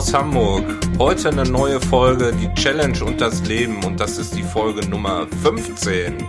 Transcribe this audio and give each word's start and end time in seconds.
Aus 0.00 0.14
Hamburg. 0.14 0.64
Heute 0.98 1.28
eine 1.28 1.44
neue 1.44 1.78
Folge, 1.78 2.32
die 2.32 2.48
Challenge 2.54 3.04
und 3.04 3.20
das 3.20 3.46
Leben 3.46 3.84
und 3.84 4.00
das 4.00 4.16
ist 4.16 4.34
die 4.34 4.42
Folge 4.42 4.88
Nummer 4.88 5.26
15. 5.42 6.26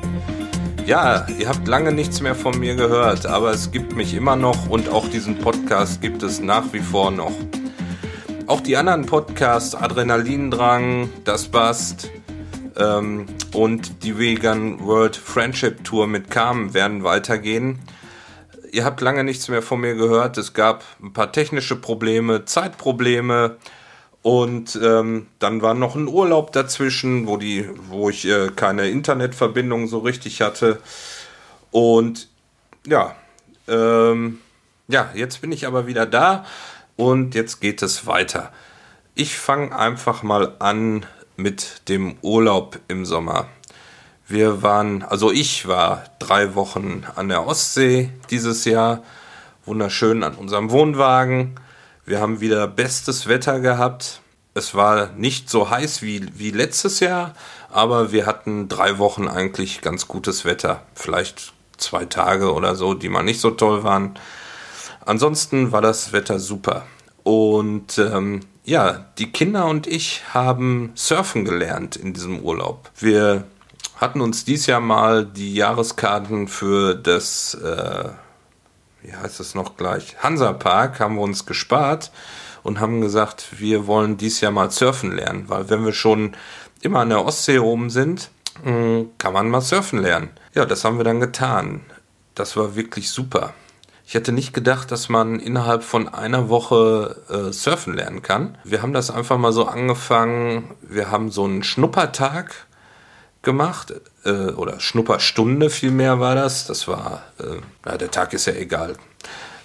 Ja, 0.85 1.25
ihr 1.39 1.47
habt 1.47 1.65
lange 1.69 1.93
nichts 1.93 2.19
mehr 2.19 2.35
von 2.35 2.59
mir 2.59 2.75
gehört, 2.75 3.25
aber 3.25 3.51
es 3.51 3.71
gibt 3.71 3.95
mich 3.95 4.13
immer 4.13 4.35
noch 4.35 4.69
und 4.69 4.89
auch 4.89 5.07
diesen 5.07 5.37
Podcast 5.37 6.01
gibt 6.01 6.21
es 6.21 6.41
nach 6.41 6.73
wie 6.73 6.81
vor 6.81 7.11
noch. 7.11 7.31
Auch 8.45 8.59
die 8.59 8.75
anderen 8.75 9.05
Podcasts, 9.05 9.73
Adrenalindrang, 9.73 11.09
Das 11.23 11.47
Bast 11.47 12.11
ähm, 12.75 13.25
und 13.53 14.03
die 14.03 14.17
Vegan 14.17 14.85
World 14.85 15.15
Friendship 15.15 15.85
Tour 15.85 16.07
mit 16.07 16.29
Carmen 16.29 16.73
werden 16.73 17.05
weitergehen 17.05 17.79
ihr 18.71 18.85
habt 18.85 19.01
lange 19.01 19.23
nichts 19.23 19.47
mehr 19.47 19.61
von 19.61 19.81
mir 19.81 19.95
gehört. 19.95 20.37
Es 20.37 20.53
gab 20.53 20.83
ein 21.01 21.13
paar 21.13 21.31
technische 21.31 21.75
Probleme, 21.75 22.45
Zeitprobleme 22.45 23.57
und 24.21 24.79
ähm, 24.81 25.27
dann 25.39 25.61
war 25.61 25.73
noch 25.73 25.95
ein 25.95 26.07
Urlaub 26.07 26.51
dazwischen, 26.51 27.27
wo 27.27 27.37
die, 27.37 27.69
wo 27.89 28.09
ich 28.09 28.27
äh, 28.27 28.49
keine 28.55 28.89
Internetverbindung 28.89 29.87
so 29.87 29.99
richtig 29.99 30.41
hatte. 30.41 30.79
Und 31.71 32.29
ja, 32.85 33.15
ähm, 33.67 34.39
ja, 34.87 35.09
jetzt 35.13 35.41
bin 35.41 35.51
ich 35.51 35.67
aber 35.67 35.87
wieder 35.87 36.05
da 36.05 36.45
und 36.95 37.35
jetzt 37.35 37.61
geht 37.61 37.81
es 37.81 38.05
weiter. 38.07 38.51
Ich 39.15 39.37
fange 39.37 39.77
einfach 39.77 40.23
mal 40.23 40.55
an 40.59 41.05
mit 41.35 41.89
dem 41.89 42.17
Urlaub 42.21 42.79
im 42.87 43.05
Sommer. 43.05 43.47
Wir 44.31 44.63
waren, 44.63 45.03
also 45.03 45.29
ich 45.29 45.67
war 45.67 46.05
drei 46.17 46.55
Wochen 46.55 47.03
an 47.17 47.27
der 47.27 47.45
Ostsee 47.45 48.11
dieses 48.29 48.63
Jahr, 48.63 49.03
wunderschön 49.65 50.23
an 50.23 50.35
unserem 50.35 50.71
Wohnwagen. 50.71 51.59
Wir 52.05 52.21
haben 52.21 52.39
wieder 52.39 52.65
bestes 52.65 53.27
Wetter 53.27 53.59
gehabt. 53.59 54.21
Es 54.53 54.73
war 54.73 55.07
nicht 55.17 55.49
so 55.49 55.69
heiß 55.69 56.01
wie, 56.01 56.29
wie 56.39 56.51
letztes 56.51 57.01
Jahr, 57.01 57.33
aber 57.69 58.13
wir 58.13 58.25
hatten 58.25 58.69
drei 58.69 58.99
Wochen 58.99 59.27
eigentlich 59.27 59.81
ganz 59.81 60.07
gutes 60.07 60.45
Wetter. 60.45 60.81
Vielleicht 60.95 61.51
zwei 61.75 62.05
Tage 62.05 62.53
oder 62.53 62.75
so, 62.75 62.93
die 62.93 63.09
mal 63.09 63.23
nicht 63.23 63.41
so 63.41 63.51
toll 63.51 63.83
waren. 63.83 64.17
Ansonsten 65.05 65.73
war 65.73 65.81
das 65.81 66.13
Wetter 66.13 66.39
super. 66.39 66.85
Und 67.23 67.97
ähm, 67.97 68.39
ja, 68.63 69.07
die 69.17 69.29
Kinder 69.33 69.65
und 69.65 69.87
ich 69.87 70.21
haben 70.33 70.93
surfen 70.95 71.43
gelernt 71.43 71.97
in 71.97 72.13
diesem 72.13 72.39
Urlaub. 72.39 72.91
Wir 72.97 73.43
hatten 74.01 74.19
uns 74.19 74.43
dies 74.43 74.65
Jahr 74.65 74.79
mal 74.81 75.25
die 75.25 75.53
Jahreskarten 75.53 76.47
für 76.47 76.95
das, 76.95 77.53
äh, 77.53 78.09
wie 79.03 79.13
heißt 79.13 79.39
es 79.39 79.53
noch 79.53 79.77
gleich, 79.77 80.17
Hansa 80.19 80.53
Park 80.53 80.99
haben 80.99 81.15
wir 81.15 81.21
uns 81.21 81.45
gespart 81.45 82.11
und 82.63 82.79
haben 82.79 82.99
gesagt, 82.99 83.59
wir 83.59 83.85
wollen 83.85 84.17
dies 84.17 84.41
Jahr 84.41 84.51
mal 84.51 84.71
surfen 84.71 85.11
lernen, 85.15 85.45
weil 85.47 85.69
wenn 85.69 85.85
wir 85.85 85.93
schon 85.93 86.35
immer 86.81 87.01
an 87.01 87.09
der 87.09 87.23
Ostsee 87.23 87.59
oben 87.59 87.91
sind, 87.91 88.31
hm, 88.63 89.11
kann 89.19 89.33
man 89.33 89.49
mal 89.49 89.61
surfen 89.61 89.99
lernen. 89.99 90.31
Ja, 90.55 90.65
das 90.65 90.83
haben 90.83 90.97
wir 90.97 91.03
dann 91.03 91.19
getan. 91.19 91.81
Das 92.33 92.57
war 92.57 92.75
wirklich 92.75 93.11
super. 93.11 93.53
Ich 94.05 94.15
hätte 94.15 94.31
nicht 94.31 94.51
gedacht, 94.51 94.91
dass 94.91 95.09
man 95.09 95.39
innerhalb 95.39 95.83
von 95.83 96.09
einer 96.09 96.49
Woche 96.49 97.21
äh, 97.29 97.53
surfen 97.53 97.93
lernen 97.93 98.23
kann. 98.23 98.57
Wir 98.63 98.81
haben 98.81 98.93
das 98.93 99.11
einfach 99.11 99.37
mal 99.37 99.53
so 99.53 99.67
angefangen. 99.67 100.71
Wir 100.81 101.11
haben 101.11 101.29
so 101.29 101.45
einen 101.45 101.63
Schnuppertag 101.63 102.67
gemacht 103.41 103.93
äh, 104.23 104.51
oder 104.51 104.79
Schnupperstunde 104.79 105.69
vielmehr 105.69 106.19
war 106.19 106.35
das. 106.35 106.67
Das 106.67 106.87
war, 106.87 107.23
äh, 107.39 107.57
na, 107.85 107.97
der 107.97 108.11
Tag 108.11 108.33
ist 108.33 108.45
ja 108.45 108.53
egal. 108.53 108.95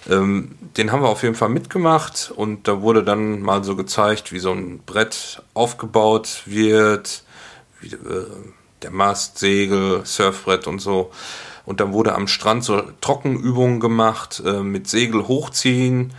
Ähm, 0.09 0.55
den 0.77 0.91
haben 0.91 1.01
wir 1.01 1.09
auf 1.09 1.23
jeden 1.23 1.35
Fall 1.35 1.49
mitgemacht 1.49 2.31
und 2.35 2.67
da 2.67 2.81
wurde 2.81 3.03
dann 3.03 3.41
mal 3.41 3.63
so 3.63 3.75
gezeigt, 3.75 4.31
wie 4.31 4.39
so 4.39 4.51
ein 4.51 4.79
Brett 4.85 5.41
aufgebaut 5.53 6.43
wird, 6.45 7.23
wie, 7.81 7.93
äh, 7.93 8.25
der 8.81 8.91
Mast, 8.91 9.39
Segel, 9.39 10.01
Surfbrett 10.05 10.67
und 10.67 10.79
so. 10.79 11.11
Und 11.65 11.81
dann 11.81 11.91
wurde 11.91 12.15
am 12.15 12.27
Strand 12.27 12.63
so 12.63 12.81
Trockenübungen 13.01 13.79
gemacht 13.79 14.41
äh, 14.45 14.61
mit 14.61 14.87
Segel 14.87 15.27
hochziehen. 15.27 16.13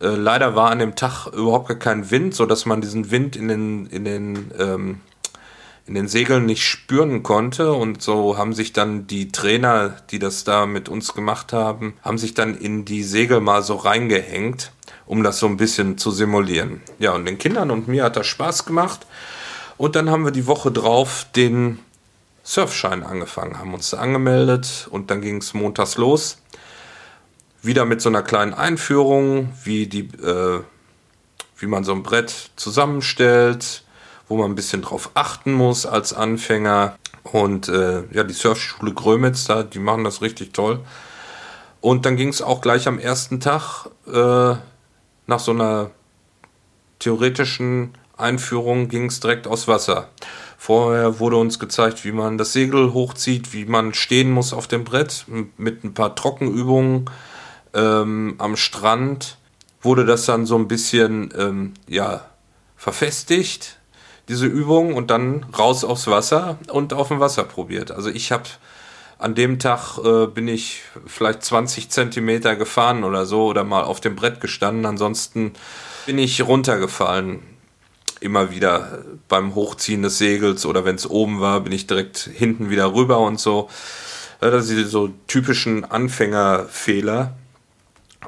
Äh, 0.00 0.08
leider 0.08 0.56
war 0.56 0.70
an 0.70 0.80
dem 0.80 0.96
Tag 0.96 1.26
überhaupt 1.28 1.68
gar 1.68 1.78
kein 1.78 2.10
Wind, 2.10 2.34
so 2.34 2.46
dass 2.46 2.66
man 2.66 2.80
diesen 2.80 3.10
Wind 3.10 3.36
in 3.36 3.48
den, 3.48 3.86
in 3.86 4.04
den 4.04 4.50
ähm, 4.58 5.00
in 5.88 5.94
den 5.94 6.06
Segeln 6.06 6.44
nicht 6.44 6.64
spüren 6.64 7.22
konnte 7.22 7.72
und 7.72 8.02
so 8.02 8.36
haben 8.36 8.52
sich 8.52 8.74
dann 8.74 9.06
die 9.06 9.32
Trainer, 9.32 9.96
die 10.10 10.18
das 10.18 10.44
da 10.44 10.66
mit 10.66 10.90
uns 10.90 11.14
gemacht 11.14 11.54
haben, 11.54 11.94
haben 12.02 12.18
sich 12.18 12.34
dann 12.34 12.54
in 12.54 12.84
die 12.84 13.02
Segel 13.02 13.40
mal 13.40 13.62
so 13.62 13.76
reingehängt, 13.76 14.72
um 15.06 15.22
das 15.22 15.38
so 15.38 15.46
ein 15.46 15.56
bisschen 15.56 15.96
zu 15.96 16.10
simulieren. 16.10 16.82
Ja, 16.98 17.12
und 17.12 17.24
den 17.24 17.38
Kindern 17.38 17.70
und 17.70 17.88
mir 17.88 18.04
hat 18.04 18.16
das 18.16 18.26
Spaß 18.26 18.66
gemacht 18.66 19.06
und 19.78 19.96
dann 19.96 20.10
haben 20.10 20.24
wir 20.24 20.30
die 20.30 20.46
Woche 20.46 20.70
drauf 20.70 21.26
den 21.34 21.78
Surfschein 22.44 23.02
angefangen, 23.02 23.58
haben 23.58 23.72
uns 23.72 23.94
angemeldet 23.94 24.88
und 24.90 25.10
dann 25.10 25.22
ging 25.22 25.38
es 25.38 25.54
montags 25.54 25.96
los. 25.96 26.42
Wieder 27.62 27.86
mit 27.86 28.02
so 28.02 28.10
einer 28.10 28.22
kleinen 28.22 28.52
Einführung, 28.52 29.52
wie 29.64 29.86
die, 29.86 30.08
äh, 30.22 30.60
wie 31.56 31.66
man 31.66 31.84
so 31.84 31.92
ein 31.92 32.02
Brett 32.02 32.50
zusammenstellt, 32.56 33.84
wo 34.28 34.36
man 34.36 34.50
ein 34.50 34.54
bisschen 34.54 34.82
drauf 34.82 35.10
achten 35.14 35.52
muss 35.52 35.86
als 35.86 36.12
Anfänger. 36.12 36.96
Und 37.22 37.68
äh, 37.68 38.04
ja, 38.12 38.24
die 38.24 38.34
Surfschule 38.34 38.92
Grömitz 38.92 39.44
da, 39.44 39.62
die 39.62 39.78
machen 39.78 40.04
das 40.04 40.22
richtig 40.22 40.52
toll. 40.52 40.80
Und 41.80 42.06
dann 42.06 42.16
ging 42.16 42.28
es 42.28 42.42
auch 42.42 42.60
gleich 42.60 42.88
am 42.88 42.98
ersten 42.98 43.40
Tag 43.40 43.86
äh, 44.06 44.56
nach 45.26 45.40
so 45.40 45.52
einer 45.52 45.90
theoretischen 46.98 47.92
Einführung 48.16 48.88
ging 48.88 49.06
es 49.06 49.20
direkt 49.20 49.46
aus 49.46 49.68
Wasser. 49.68 50.08
Vorher 50.56 51.20
wurde 51.20 51.36
uns 51.36 51.60
gezeigt, 51.60 52.04
wie 52.04 52.10
man 52.10 52.36
das 52.36 52.52
Segel 52.52 52.92
hochzieht, 52.92 53.52
wie 53.52 53.64
man 53.64 53.94
stehen 53.94 54.30
muss 54.30 54.52
auf 54.52 54.66
dem 54.66 54.82
Brett 54.82 55.24
mit 55.56 55.84
ein 55.84 55.94
paar 55.94 56.16
Trockenübungen 56.16 57.08
ähm, 57.74 58.34
am 58.38 58.56
Strand. 58.56 59.38
Wurde 59.80 60.04
das 60.04 60.26
dann 60.26 60.46
so 60.46 60.56
ein 60.56 60.66
bisschen 60.66 61.32
ähm, 61.38 61.74
ja, 61.86 62.26
verfestigt 62.76 63.77
diese 64.28 64.46
Übung 64.46 64.94
und 64.94 65.10
dann 65.10 65.44
raus 65.58 65.84
aufs 65.84 66.06
Wasser 66.06 66.58
und 66.70 66.92
auf 66.92 67.08
dem 67.08 67.20
Wasser 67.20 67.44
probiert. 67.44 67.90
Also 67.90 68.10
ich 68.10 68.30
habe 68.30 68.44
an 69.18 69.34
dem 69.34 69.58
Tag 69.58 69.98
äh, 69.98 70.26
bin 70.26 70.46
ich 70.46 70.82
vielleicht 71.06 71.42
20 71.42 71.90
Zentimeter 71.90 72.54
gefahren 72.54 73.02
oder 73.04 73.26
so 73.26 73.46
oder 73.46 73.64
mal 73.64 73.82
auf 73.82 74.00
dem 74.00 74.14
Brett 74.14 74.40
gestanden. 74.40 74.86
Ansonsten 74.86 75.54
bin 76.06 76.18
ich 76.18 76.46
runtergefallen. 76.46 77.40
Immer 78.20 78.50
wieder 78.50 79.04
beim 79.28 79.54
Hochziehen 79.54 80.02
des 80.02 80.18
Segels 80.18 80.66
oder 80.66 80.84
wenn 80.84 80.96
es 80.96 81.08
oben 81.08 81.40
war, 81.40 81.60
bin 81.60 81.72
ich 81.72 81.86
direkt 81.86 82.18
hinten 82.18 82.70
wieder 82.70 82.92
rüber 82.94 83.20
und 83.20 83.38
so. 83.40 83.68
Das 84.40 84.66
sind 84.66 84.88
so 84.88 85.10
typischen 85.26 85.84
Anfängerfehler. 85.84 87.36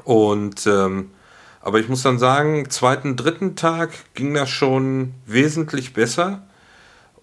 Und 0.03 0.65
ähm, 0.67 1.11
aber 1.61 1.79
ich 1.79 1.87
muss 1.87 2.03
dann 2.03 2.19
sagen, 2.19 2.69
zweiten, 2.69 3.15
dritten 3.15 3.55
Tag 3.55 3.91
ging 4.15 4.33
das 4.33 4.49
schon 4.49 5.13
wesentlich 5.25 5.93
besser. 5.93 6.43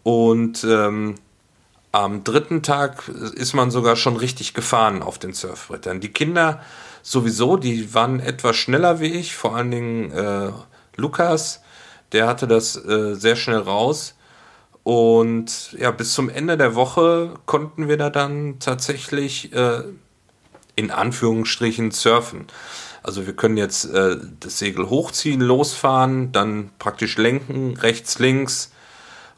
Und 0.03 0.65
ähm, 0.65 1.17
am 1.91 2.23
dritten 2.23 2.63
Tag 2.63 3.09
ist 3.09 3.55
man 3.55 3.71
sogar 3.71 3.97
schon 3.97 4.17
richtig 4.17 4.55
gefahren 4.55 5.03
auf 5.03 5.19
den 5.19 5.33
Surfbrettern. 5.33 6.01
Die 6.01 6.13
Kinder 6.13 6.61
sowieso, 7.03 7.57
die 7.57 7.95
waren 7.95 8.21
etwas 8.21 8.57
schneller 8.57 9.01
wie 9.01 9.13
ich, 9.13 9.35
vor 9.35 9.57
allen 9.57 9.71
Dingen 9.71 10.13
äh, 10.13 10.53
Lukas, 10.97 11.63
der 12.13 12.27
hatte 12.27 12.47
das 12.47 12.77
äh, 12.77 13.15
sehr 13.15 13.37
schnell 13.37 13.59
raus. 13.59 14.15
Und 14.83 15.73
ja, 15.73 15.91
bis 15.91 16.15
zum 16.15 16.31
Ende 16.31 16.57
der 16.57 16.75
Woche 16.75 17.35
konnten 17.45 17.89
wir 17.89 17.97
da 17.97 18.09
dann 18.09 18.59
tatsächlich 18.59 19.53
äh, 19.53 19.83
in 20.77 20.91
Anführungsstrichen 20.91 21.91
surfen. 21.91 22.47
Also 23.09 23.27
wir 23.27 23.35
können 23.35 23.57
jetzt 23.57 23.87
äh, 23.87 24.19
das 24.39 24.59
Segel 24.59 24.91
hochziehen, 24.91 25.41
losfahren, 25.41 26.31
dann 26.31 26.69
praktisch 26.79 27.17
lenken, 27.17 27.75
rechts, 27.79 28.19
links 28.19 28.71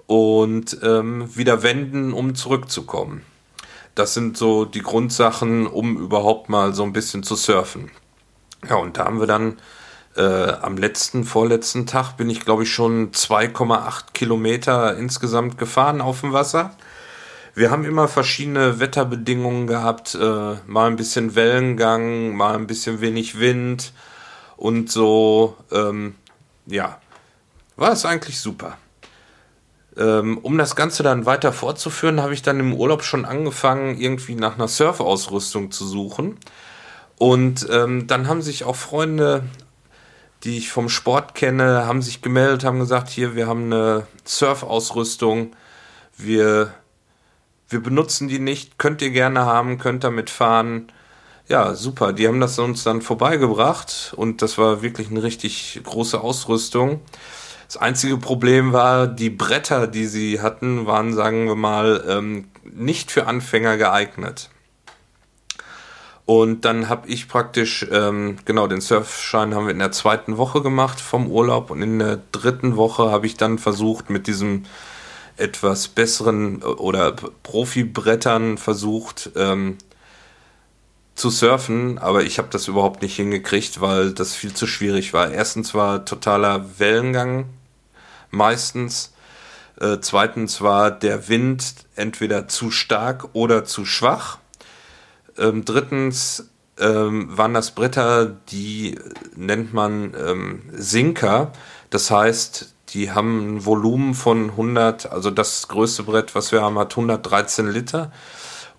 und 0.09 0.77
ähm, 0.83 1.37
wieder 1.37 1.63
wenden, 1.63 2.13
um 2.13 2.35
zurückzukommen. 2.35 3.23
Das 3.95 4.13
sind 4.13 4.37
so 4.37 4.65
die 4.65 4.83
Grundsachen, 4.83 5.69
um 5.69 5.97
überhaupt 5.99 6.49
mal 6.49 6.75
so 6.75 6.83
ein 6.83 6.93
bisschen 6.93 7.23
zu 7.23 7.37
surfen. 7.37 7.93
Ja, 8.69 8.75
und 8.75 8.97
da 8.97 9.05
haben 9.05 9.21
wir 9.21 9.29
dann 9.29 9.61
äh, 10.17 10.51
am 10.51 10.77
letzten, 10.77 11.23
vorletzten 11.23 11.87
Tag 11.87 12.17
bin 12.17 12.29
ich, 12.29 12.41
glaube 12.41 12.65
ich, 12.65 12.75
schon 12.75 13.13
2,8 13.13 14.07
Kilometer 14.15 14.97
insgesamt 14.97 15.59
gefahren 15.59 16.01
auf 16.01 16.23
dem 16.23 16.33
Wasser. 16.33 16.75
Wir 17.55 17.71
haben 17.71 17.85
immer 17.85 18.09
verschiedene 18.09 18.81
Wetterbedingungen 18.81 19.67
gehabt, 19.67 20.15
äh, 20.15 20.55
mal 20.67 20.87
ein 20.87 20.97
bisschen 20.97 21.35
Wellengang, 21.35 22.35
mal 22.37 22.55
ein 22.55 22.67
bisschen 22.67 23.01
wenig 23.01 23.39
Wind 23.39 23.93
und 24.57 24.91
so, 24.91 25.57
ähm, 25.73 26.15
ja, 26.67 26.99
war 27.77 27.93
es 27.93 28.05
eigentlich 28.05 28.39
super. 28.41 28.77
Ähm, 29.97 30.39
um 30.39 30.57
das 30.59 30.77
Ganze 30.77 31.03
dann 31.03 31.27
weiter 31.27 31.53
fortzuführen, 31.53 32.21
habe 32.21 32.35
ich 32.35 32.43
dann 32.43 32.61
im 32.61 32.73
Urlaub 32.73 33.03
schon 33.03 33.25
angefangen, 33.25 33.99
irgendwie 33.99 34.37
nach 34.37 34.55
einer 34.55 34.69
Surfausrüstung 34.69 35.71
zu 35.73 35.87
suchen. 35.87 36.39
Und 37.19 37.67
ähm, 37.71 38.07
dann 38.07 38.29
haben 38.29 38.43
sich 38.43 38.65
auch 38.65 38.77
Freunde 38.77 39.43
die 40.45 40.57
ich 40.57 40.71
vom 40.71 40.89
Sport 40.89 41.35
kenne, 41.35 41.87
haben 41.87 42.03
sich 42.03 42.23
gemeldet, 42.23 42.65
haben 42.65 42.79
gesagt, 42.79 43.09
hier, 43.09 43.35
wir 43.35 43.47
haben 43.47 43.65
eine 43.65 44.07
Surfausrüstung, 44.25 45.55
wir, 46.17 46.73
wir 47.71 47.83
benutzen 47.83 48.29
die 48.29 48.41
nicht, 48.41 48.79
könnt 48.79 49.01
ihr 49.01 49.11
gerne 49.11 49.47
haben, 49.47 49.79
könnt 49.79 50.05
damit 50.05 50.29
fahren. 50.29 50.93
Ja, 51.49 51.75
super, 51.75 52.13
die 52.13 52.29
haben 52.29 52.41
das 52.41 52.59
uns 52.59 52.85
dann 52.85 53.01
vorbeigebracht 53.01 54.13
und 54.17 54.43
das 54.43 54.59
war 54.59 54.83
wirklich 54.83 55.11
eine 55.11 55.23
richtig 55.23 55.81
große 55.83 56.21
Ausrüstung. 56.21 57.01
Das 57.67 57.77
einzige 57.77 58.17
Problem 58.17 58.73
war, 58.73 59.07
die 59.07 59.31
Bretter, 59.31 59.87
die 59.87 60.07
sie 60.07 60.41
hatten, 60.41 60.87
waren, 60.87 61.15
sagen 61.15 61.47
wir 61.47 61.55
mal, 61.55 62.05
ähm, 62.09 62.49
nicht 62.65 63.13
für 63.13 63.27
Anfänger 63.27 63.77
geeignet. 63.77 64.51
Und 66.27 66.65
dann 66.65 66.89
habe 66.89 67.09
ich 67.09 67.29
praktisch, 67.29 67.87
ähm, 67.91 68.37
genau, 68.45 68.69
den 68.69 68.81
Surfschein 68.81 69.55
haben 69.55 69.67
wir 69.67 69.73
in 69.73 69.81
der 69.81 69.91
zweiten 69.93 70.37
Woche 70.37 70.63
gemacht 70.63 71.01
vom 71.01 71.29
Urlaub 71.29 71.71
und 71.71 71.83
in 71.83 71.99
der 71.99 72.21
dritten 72.31 72.77
Woche 72.77 73.11
habe 73.11 73.27
ich 73.27 73.37
dann 73.37 73.59
versucht, 73.59 74.11
mit 74.11 74.29
diesem 74.29 74.65
etwas 75.41 75.89
besseren 75.89 76.63
äh, 76.63 76.65
oder 76.65 77.13
Profibrettern 77.43 78.59
versucht 78.59 79.31
ähm, 79.37 79.79
zu 81.15 81.31
surfen, 81.31 81.99
aber 81.99 82.23
ich 82.23 82.39
habe 82.39 82.49
das 82.51 82.69
überhaupt 82.69 83.03
nicht 83.03 83.17
hingekriegt, 83.17 83.81
weil 83.81 84.13
das 84.13 84.35
viel 84.35 84.55
zu 84.55 84.67
schwierig 84.67 85.13
war. 85.13 85.31
Erstens 85.31 85.75
war 85.75 86.05
totaler 86.05 86.79
Wellengang 86.79 87.47
meistens. 88.31 89.13
Äh, 89.79 89.99
zweitens 90.01 90.61
war 90.61 90.91
der 90.91 91.29
Wind 91.29 91.75
entweder 91.95 92.49
zu 92.49 92.71
stark 92.71 93.29
oder 93.35 93.65
zu 93.65 93.85
schwach. 93.85 94.39
Ähm, 95.37 95.65
drittens 95.65 96.49
ähm, 96.79 97.37
waren 97.37 97.55
das 97.55 97.73
Bretter, 97.73 98.27
die 98.51 98.99
nennt 99.37 99.75
man 99.75 100.15
ähm, 100.19 100.63
Sinker. 100.73 101.53
Das 101.91 102.11
heißt, 102.11 102.75
die 102.95 103.13
haben 103.13 103.57
ein 103.57 103.67
Volumen 103.67 104.15
von 104.15 104.51
100, 104.51 105.11
also 105.11 105.31
das 105.31 105.69
größte 105.69 106.03
Brett, 106.03 106.35
was 106.35 106.53
wir 106.53 106.63
haben, 106.63 106.79
hat 106.79 106.93
113 106.93 107.71
Liter. 107.71 108.11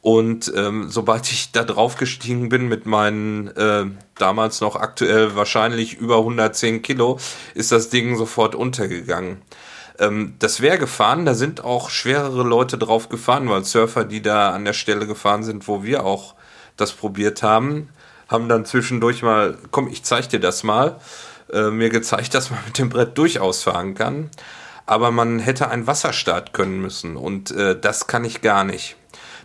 Und 0.02 0.52
ähm, 0.56 0.90
sobald 0.90 1.32
ich 1.32 1.52
da 1.52 1.64
drauf 1.64 1.96
gestiegen 1.96 2.50
bin 2.50 2.68
mit 2.68 2.88
meinen 2.88 3.50
äh, 3.50 3.86
damals 4.16 4.60
noch 4.60 4.76
aktuell 4.76 5.36
wahrscheinlich 5.36 5.98
über 5.98 6.18
110 6.18 6.82
Kilo, 6.82 7.20
ist 7.54 7.72
das 7.72 7.90
Ding 7.90 8.18
sofort 8.18 8.56
untergegangen. 8.56 9.42
Ähm, 10.00 10.34
das 10.40 10.60
wäre 10.60 10.80
gefahren, 10.80 11.26
da 11.26 11.36
sind 11.36 11.64
auch 11.64 11.92
schwerere 11.92 12.44
Leute 12.44 12.80
drauf 12.80 13.10
gefahren, 13.10 13.48
weil 13.50 13.64
Surfer, 13.64 14.04
die 14.04 14.24
da 14.24 14.50
an 14.50 14.66
der 14.66 14.74
Stelle 14.74 15.06
gefahren 15.06 15.44
sind, 15.44 15.68
wo 15.68 15.84
wir 15.84 16.04
auch 16.04 16.34
das 16.78 16.94
probiert 16.94 17.44
haben, 17.44 17.90
haben 18.28 18.50
dann 18.50 18.66
zwischendurch 18.66 19.22
mal, 19.22 19.58
komm, 19.70 19.88
ich 19.88 20.04
zeig 20.04 20.30
dir 20.30 20.40
das 20.40 20.64
mal, 20.64 21.00
äh, 21.54 21.70
mir 21.72 21.90
gezeigt, 21.90 22.34
dass 22.34 22.52
man 22.52 22.60
mit 22.66 22.78
dem 22.78 22.90
Brett 22.90 23.18
durchaus 23.18 23.64
fahren 23.64 23.94
kann. 23.96 24.30
Aber 24.86 25.12
man 25.12 25.40
hätte 25.40 25.70
einen 25.70 25.88
Wasserstart 25.88 26.54
können 26.54 26.82
müssen 26.82 27.16
und 27.16 27.52
äh, 27.52 27.80
das 27.80 28.08
kann 28.08 28.26
ich 28.26 28.42
gar 28.42 28.64
nicht. 28.64 28.98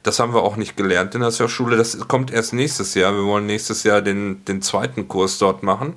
Das 0.02 0.20
haben 0.20 0.32
wir 0.32 0.42
auch 0.42 0.56
nicht 0.56 0.76
gelernt 0.76 1.16
in 1.16 1.20
der 1.20 1.32
Surfschule. 1.32 1.76
Das 1.76 1.98
kommt 2.06 2.32
erst 2.32 2.52
nächstes 2.52 2.94
Jahr. 2.94 3.12
Wir 3.12 3.24
wollen 3.24 3.46
nächstes 3.46 3.82
Jahr 3.82 4.02
den, 4.02 4.44
den 4.44 4.62
zweiten 4.62 5.08
Kurs 5.08 5.38
dort 5.38 5.64
machen. 5.64 5.94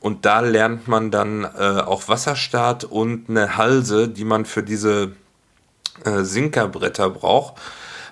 Und 0.00 0.24
da 0.24 0.40
lernt 0.40 0.88
man 0.88 1.10
dann 1.10 1.44
äh, 1.44 1.80
auch 1.80 2.08
Wasserstart 2.08 2.84
und 2.84 3.28
eine 3.28 3.58
Halse, 3.58 4.08
die 4.08 4.24
man 4.24 4.46
für 4.46 4.62
diese 4.62 5.12
äh, 6.04 6.22
Sinkerbretter 6.22 7.10
braucht. 7.10 7.60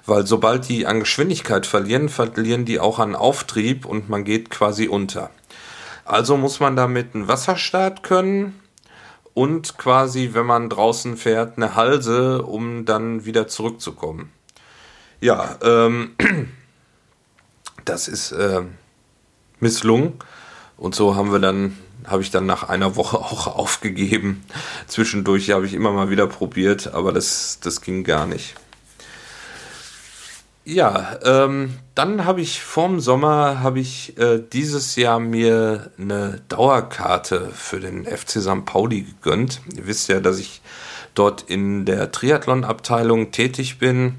Weil 0.05 0.27
sobald 0.27 0.69
die 0.69 0.87
an 0.87 1.01
Geschwindigkeit 1.01 1.65
verlieren, 1.65 2.11
verlieren 2.11 2.67
die 2.67 2.79
auch 2.79 2.99
an 2.99 3.15
Auftrieb 3.15 3.87
und 3.87 4.11
man 4.11 4.25
geht 4.25 4.51
quasi 4.51 4.89
unter. 4.89 5.31
Also 6.05 6.37
muss 6.37 6.61
man 6.61 6.77
damit 6.77 7.15
einen 7.15 7.29
Wasserstart 7.29 8.03
können 8.03 8.61
und 9.35 9.79
quasi, 9.79 10.31
wenn 10.33 10.47
man 10.47 10.71
draußen 10.71 11.17
fährt, 11.17 11.57
eine 11.57 11.75
Halse, 11.75 12.43
um 12.43 12.85
dann 12.85 13.25
wieder 13.25 13.49
zurückzukommen. 13.49 14.31
Ja, 15.21 15.59
ähm, 15.63 16.15
das 17.85 18.09
ist 18.09 18.33
äh, 18.33 18.63
misslungen. 19.61 20.15
Und 20.77 20.95
so 20.95 21.17
haben 21.17 21.33
wir 21.33 21.39
dann, 21.39 21.79
habe 22.07 22.23
ich 22.23 22.31
dann 22.31 22.47
nach 22.47 22.69
einer 22.69 22.97
Woche 22.97 23.19
auch 23.21 23.47
aufgegeben. 23.47 24.45
Zwischendurch 24.87 25.51
habe 25.51 25.67
ich 25.67 25.75
immer 25.75 25.93
mal 25.93 26.11
wieder 26.11 26.27
probiert, 26.27 26.93
aber 26.95 27.13
das, 27.13 27.59
das 27.61 27.81
ging 27.81 28.05
gar 28.05 28.27
nicht. 28.27 28.55
Ja, 30.67 31.19
ähm, 31.23 31.75
dann 31.95 32.25
habe 32.25 32.41
ich 32.41 32.63
vorm 32.63 32.99
Sommer 32.99 33.61
habe 33.61 33.81
ich 33.81 34.17
äh, 34.17 34.41
dieses 34.41 34.97
Jahr 34.97 35.21
mir 35.21 35.91
eine 35.99 36.41
Dauerkarte 36.49 37.51
für 37.53 37.81
den 37.81 38.07
FC 38.07 38.41
St. 38.41 38.65
Pauli 38.65 39.03
gegönnt. 39.03 39.61
Ihr 39.77 39.87
wisst 39.87 40.09
ja, 40.09 40.21
dass 40.21 40.39
ich 40.39 40.63
dort 41.15 41.43
in 41.43 41.85
der 41.85 42.13
Triathlon-Abteilung 42.13 43.31
tätig 43.31 43.79
bin 43.79 44.15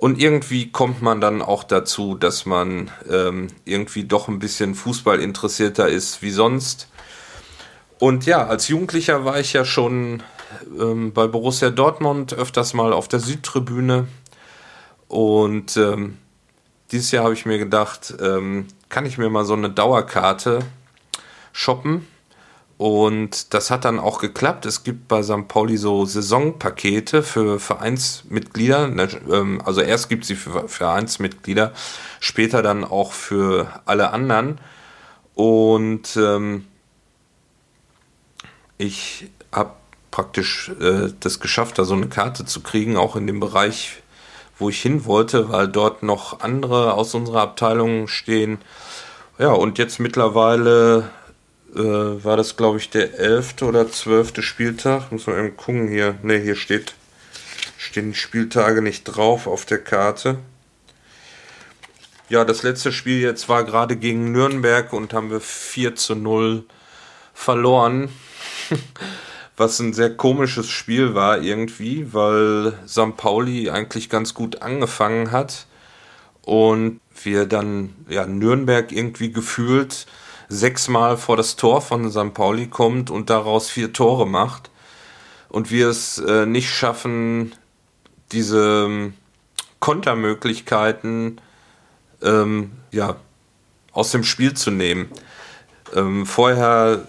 und 0.00 0.18
irgendwie 0.18 0.72
kommt 0.72 1.02
man 1.02 1.20
dann 1.20 1.42
auch 1.42 1.62
dazu, 1.62 2.14
dass 2.14 2.46
man 2.46 2.90
ähm, 3.10 3.48
irgendwie 3.66 4.04
doch 4.04 4.28
ein 4.28 4.38
bisschen 4.38 4.74
Fußball 4.74 5.20
interessierter 5.20 5.90
ist 5.90 6.22
wie 6.22 6.30
sonst. 6.30 6.88
Und 7.98 8.24
ja, 8.24 8.46
als 8.46 8.68
Jugendlicher 8.68 9.26
war 9.26 9.38
ich 9.38 9.52
ja 9.52 9.66
schon 9.66 10.22
ähm, 10.80 11.12
bei 11.12 11.26
Borussia 11.26 11.68
Dortmund 11.68 12.32
öfters 12.32 12.72
mal 12.72 12.94
auf 12.94 13.08
der 13.08 13.20
Südtribüne. 13.20 14.08
Und 15.10 15.76
ähm, 15.76 16.18
dieses 16.92 17.10
Jahr 17.10 17.24
habe 17.24 17.34
ich 17.34 17.44
mir 17.44 17.58
gedacht, 17.58 18.14
ähm, 18.20 18.68
kann 18.88 19.06
ich 19.06 19.18
mir 19.18 19.28
mal 19.28 19.44
so 19.44 19.54
eine 19.54 19.68
Dauerkarte 19.68 20.60
shoppen 21.52 22.06
und 22.80 23.52
das 23.52 23.70
hat 23.70 23.84
dann 23.84 23.98
auch 23.98 24.20
geklappt. 24.20 24.66
Es 24.66 24.84
gibt 24.84 25.08
bei 25.08 25.22
St. 25.22 25.48
Pauli 25.48 25.76
so 25.76 26.04
Saisonpakete 26.04 27.24
für 27.24 27.58
Vereinsmitglieder. 27.58 28.86
Ne, 28.86 29.08
ähm, 29.30 29.60
also 29.64 29.80
erst 29.80 30.08
gibt 30.08 30.22
es 30.22 30.28
sie 30.28 30.36
für 30.36 30.68
Vereinsmitglieder, 30.68 31.72
später 32.20 32.62
dann 32.62 32.84
auch 32.84 33.12
für 33.12 33.68
alle 33.86 34.12
anderen. 34.12 34.60
Und 35.34 36.16
ähm, 36.16 36.66
ich 38.78 39.28
habe 39.50 39.72
praktisch 40.12 40.70
äh, 40.80 41.08
das 41.18 41.40
geschafft, 41.40 41.80
da 41.80 41.84
so 41.84 41.94
eine 41.94 42.08
Karte 42.08 42.44
zu 42.44 42.62
kriegen, 42.62 42.96
auch 42.96 43.16
in 43.16 43.26
dem 43.26 43.40
Bereich, 43.40 43.99
wo 44.60 44.68
ich 44.68 44.80
hin 44.80 45.04
wollte, 45.04 45.48
weil 45.48 45.68
dort 45.68 46.02
noch 46.02 46.40
andere 46.40 46.94
aus 46.94 47.14
unserer 47.14 47.40
Abteilung 47.40 48.06
stehen. 48.06 48.58
Ja, 49.38 49.52
und 49.52 49.78
jetzt 49.78 49.98
mittlerweile 49.98 51.10
äh, 51.74 51.78
war 51.78 52.36
das, 52.36 52.56
glaube 52.56 52.78
ich, 52.78 52.90
der 52.90 53.18
elfte 53.18 53.64
oder 53.64 53.90
zwölfte 53.90 54.42
Spieltag. 54.42 55.10
Muss 55.12 55.26
man 55.26 55.38
eben 55.38 55.56
gucken 55.56 55.88
hier. 55.88 56.16
Ne, 56.22 56.38
hier 56.38 56.56
steht, 56.56 56.94
stehen 57.78 58.14
Spieltage 58.14 58.82
nicht 58.82 59.04
drauf 59.04 59.46
auf 59.46 59.64
der 59.64 59.78
Karte. 59.78 60.38
Ja, 62.28 62.44
das 62.44 62.62
letzte 62.62 62.92
Spiel 62.92 63.20
jetzt 63.20 63.48
war 63.48 63.64
gerade 63.64 63.96
gegen 63.96 64.30
Nürnberg 64.30 64.92
und 64.92 65.12
haben 65.12 65.30
wir 65.30 65.40
4 65.40 65.96
zu 65.96 66.14
0 66.14 66.64
verloren. 67.34 68.10
Was 69.60 69.78
ein 69.78 69.92
sehr 69.92 70.16
komisches 70.16 70.70
Spiel 70.70 71.14
war 71.14 71.42
irgendwie, 71.42 72.14
weil 72.14 72.72
St. 72.88 73.14
Pauli 73.18 73.68
eigentlich 73.68 74.08
ganz 74.08 74.32
gut 74.32 74.62
angefangen 74.62 75.32
hat 75.32 75.66
und 76.40 76.98
wir 77.22 77.44
dann 77.44 77.94
ja 78.08 78.24
Nürnberg 78.24 78.90
irgendwie 78.90 79.30
gefühlt 79.30 80.06
sechsmal 80.48 81.18
vor 81.18 81.36
das 81.36 81.56
Tor 81.56 81.82
von 81.82 82.10
St. 82.10 82.32
Pauli 82.32 82.68
kommt 82.68 83.10
und 83.10 83.28
daraus 83.28 83.68
vier 83.68 83.92
Tore 83.92 84.26
macht 84.26 84.70
und 85.50 85.70
wir 85.70 85.88
es 85.88 86.16
äh, 86.16 86.46
nicht 86.46 86.70
schaffen, 86.70 87.54
diese 88.32 88.86
ähm, 88.86 89.12
Kontermöglichkeiten 89.78 91.38
ähm, 92.22 92.70
ja, 92.92 93.16
aus 93.92 94.10
dem 94.10 94.24
Spiel 94.24 94.54
zu 94.54 94.70
nehmen. 94.70 95.10
Ähm, 95.94 96.24
vorher, 96.24 97.06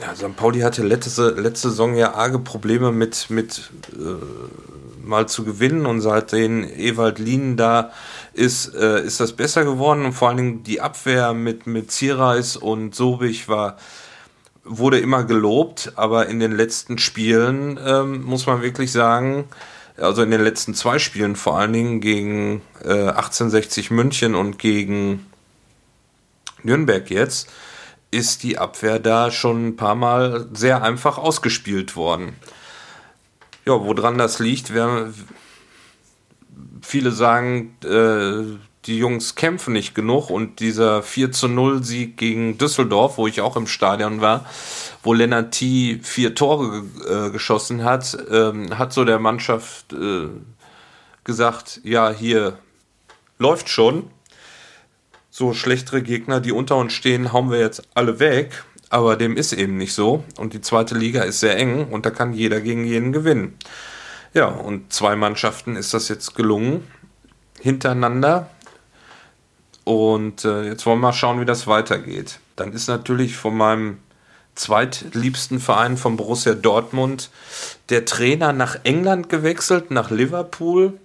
ja, 0.00 0.14
St. 0.14 0.36
Pauli 0.36 0.60
hatte 0.60 0.82
letzte, 0.82 1.30
letzte 1.30 1.70
Saison 1.70 1.96
ja 1.96 2.14
arge 2.14 2.38
Probleme 2.38 2.92
mit, 2.92 3.30
mit 3.30 3.70
äh, 3.92 5.04
mal 5.04 5.26
zu 5.26 5.44
gewinnen 5.44 5.86
und 5.86 6.00
seitdem 6.00 6.64
Ewald 6.64 7.18
Lien 7.18 7.56
da 7.56 7.90
ist, 8.32 8.74
äh, 8.74 9.02
ist 9.02 9.20
das 9.20 9.32
besser 9.32 9.64
geworden 9.64 10.04
und 10.04 10.12
vor 10.12 10.28
allen 10.28 10.36
Dingen 10.36 10.62
die 10.62 10.80
Abwehr 10.80 11.32
mit, 11.32 11.66
mit 11.66 11.90
Zierreis 11.90 12.56
und 12.56 12.94
Sobich 12.94 13.48
war, 13.48 13.78
wurde 14.64 14.98
immer 14.98 15.24
gelobt, 15.24 15.92
aber 15.96 16.26
in 16.26 16.38
den 16.40 16.52
letzten 16.52 16.98
Spielen 16.98 17.80
ähm, 17.84 18.22
muss 18.22 18.46
man 18.46 18.62
wirklich 18.62 18.92
sagen, 18.92 19.46
also 19.96 20.22
in 20.22 20.30
den 20.30 20.42
letzten 20.42 20.74
zwei 20.74 20.98
Spielen 20.98 21.34
vor 21.34 21.58
allen 21.58 21.72
Dingen 21.72 22.00
gegen 22.00 22.60
äh, 22.84 23.08
1860 23.08 23.90
München 23.90 24.34
und 24.34 24.58
gegen 24.58 25.26
Nürnberg 26.62 27.10
jetzt, 27.10 27.48
ist 28.10 28.42
die 28.42 28.58
Abwehr 28.58 28.98
da 28.98 29.30
schon 29.30 29.68
ein 29.68 29.76
paar 29.76 29.94
Mal 29.94 30.48
sehr 30.52 30.82
einfach 30.82 31.18
ausgespielt 31.18 31.96
worden. 31.96 32.36
Ja, 33.66 33.72
woran 33.72 34.16
das 34.16 34.38
liegt, 34.38 34.72
wer, 34.72 35.12
viele 36.80 37.12
sagen, 37.12 37.76
äh, 37.84 38.56
die 38.86 38.98
Jungs 38.98 39.34
kämpfen 39.34 39.74
nicht 39.74 39.94
genug 39.94 40.30
und 40.30 40.60
dieser 40.60 41.02
4 41.02 41.30
zu 41.32 41.48
0 41.48 41.84
Sieg 41.84 42.16
gegen 42.16 42.56
Düsseldorf, 42.56 43.18
wo 43.18 43.26
ich 43.26 43.42
auch 43.42 43.56
im 43.56 43.66
Stadion 43.66 44.22
war, 44.22 44.46
wo 45.02 45.12
Lennart 45.12 45.52
T. 45.52 46.00
vier 46.02 46.34
Tore 46.34 46.84
äh, 47.06 47.30
geschossen 47.30 47.84
hat, 47.84 48.16
ähm, 48.30 48.78
hat 48.78 48.94
so 48.94 49.04
der 49.04 49.18
Mannschaft 49.18 49.92
äh, 49.92 50.28
gesagt, 51.24 51.80
ja, 51.84 52.10
hier 52.10 52.58
läuft 53.38 53.68
schon. 53.68 54.10
So 55.38 55.54
schlechtere 55.54 56.02
Gegner, 56.02 56.40
die 56.40 56.50
unter 56.50 56.74
uns 56.74 56.94
stehen, 56.94 57.32
hauen 57.32 57.52
wir 57.52 57.60
jetzt 57.60 57.84
alle 57.94 58.18
weg. 58.18 58.64
Aber 58.90 59.14
dem 59.14 59.36
ist 59.36 59.52
eben 59.52 59.76
nicht 59.76 59.94
so. 59.94 60.24
Und 60.36 60.52
die 60.52 60.60
zweite 60.60 60.96
Liga 60.96 61.22
ist 61.22 61.38
sehr 61.38 61.56
eng 61.56 61.86
und 61.92 62.04
da 62.04 62.10
kann 62.10 62.32
jeder 62.32 62.60
gegen 62.60 62.84
jeden 62.84 63.12
gewinnen. 63.12 63.56
Ja, 64.34 64.46
und 64.46 64.92
zwei 64.92 65.14
Mannschaften 65.14 65.76
ist 65.76 65.94
das 65.94 66.08
jetzt 66.08 66.34
gelungen 66.34 66.82
hintereinander. 67.60 68.50
Und 69.84 70.44
äh, 70.44 70.64
jetzt 70.64 70.84
wollen 70.86 70.98
wir 70.98 71.06
mal 71.06 71.12
schauen, 71.12 71.40
wie 71.40 71.44
das 71.44 71.68
weitergeht. 71.68 72.40
Dann 72.56 72.72
ist 72.72 72.88
natürlich 72.88 73.36
von 73.36 73.56
meinem 73.56 73.98
zweitliebsten 74.56 75.60
Verein 75.60 75.96
von 75.96 76.16
Borussia 76.16 76.54
Dortmund 76.54 77.30
der 77.90 78.06
Trainer 78.06 78.52
nach 78.52 78.80
England 78.82 79.28
gewechselt, 79.28 79.92
nach 79.92 80.10
Liverpool. 80.10 80.98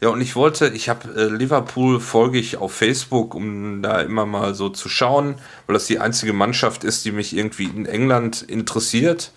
Ja, 0.00 0.10
und 0.10 0.20
ich 0.20 0.36
wollte, 0.36 0.68
ich 0.68 0.88
habe 0.88 1.08
äh, 1.16 1.24
Liverpool 1.24 2.00
folge 2.00 2.38
ich 2.38 2.58
auf 2.58 2.72
Facebook, 2.72 3.34
um 3.34 3.80
da 3.82 4.00
immer 4.00 4.26
mal 4.26 4.54
so 4.54 4.68
zu 4.68 4.88
schauen, 4.88 5.36
weil 5.66 5.74
das 5.74 5.86
die 5.86 5.98
einzige 5.98 6.34
Mannschaft 6.34 6.84
ist, 6.84 7.04
die 7.06 7.12
mich 7.12 7.34
irgendwie 7.34 7.64
in 7.64 7.86
England 7.86 8.42
interessiert. 8.42 9.32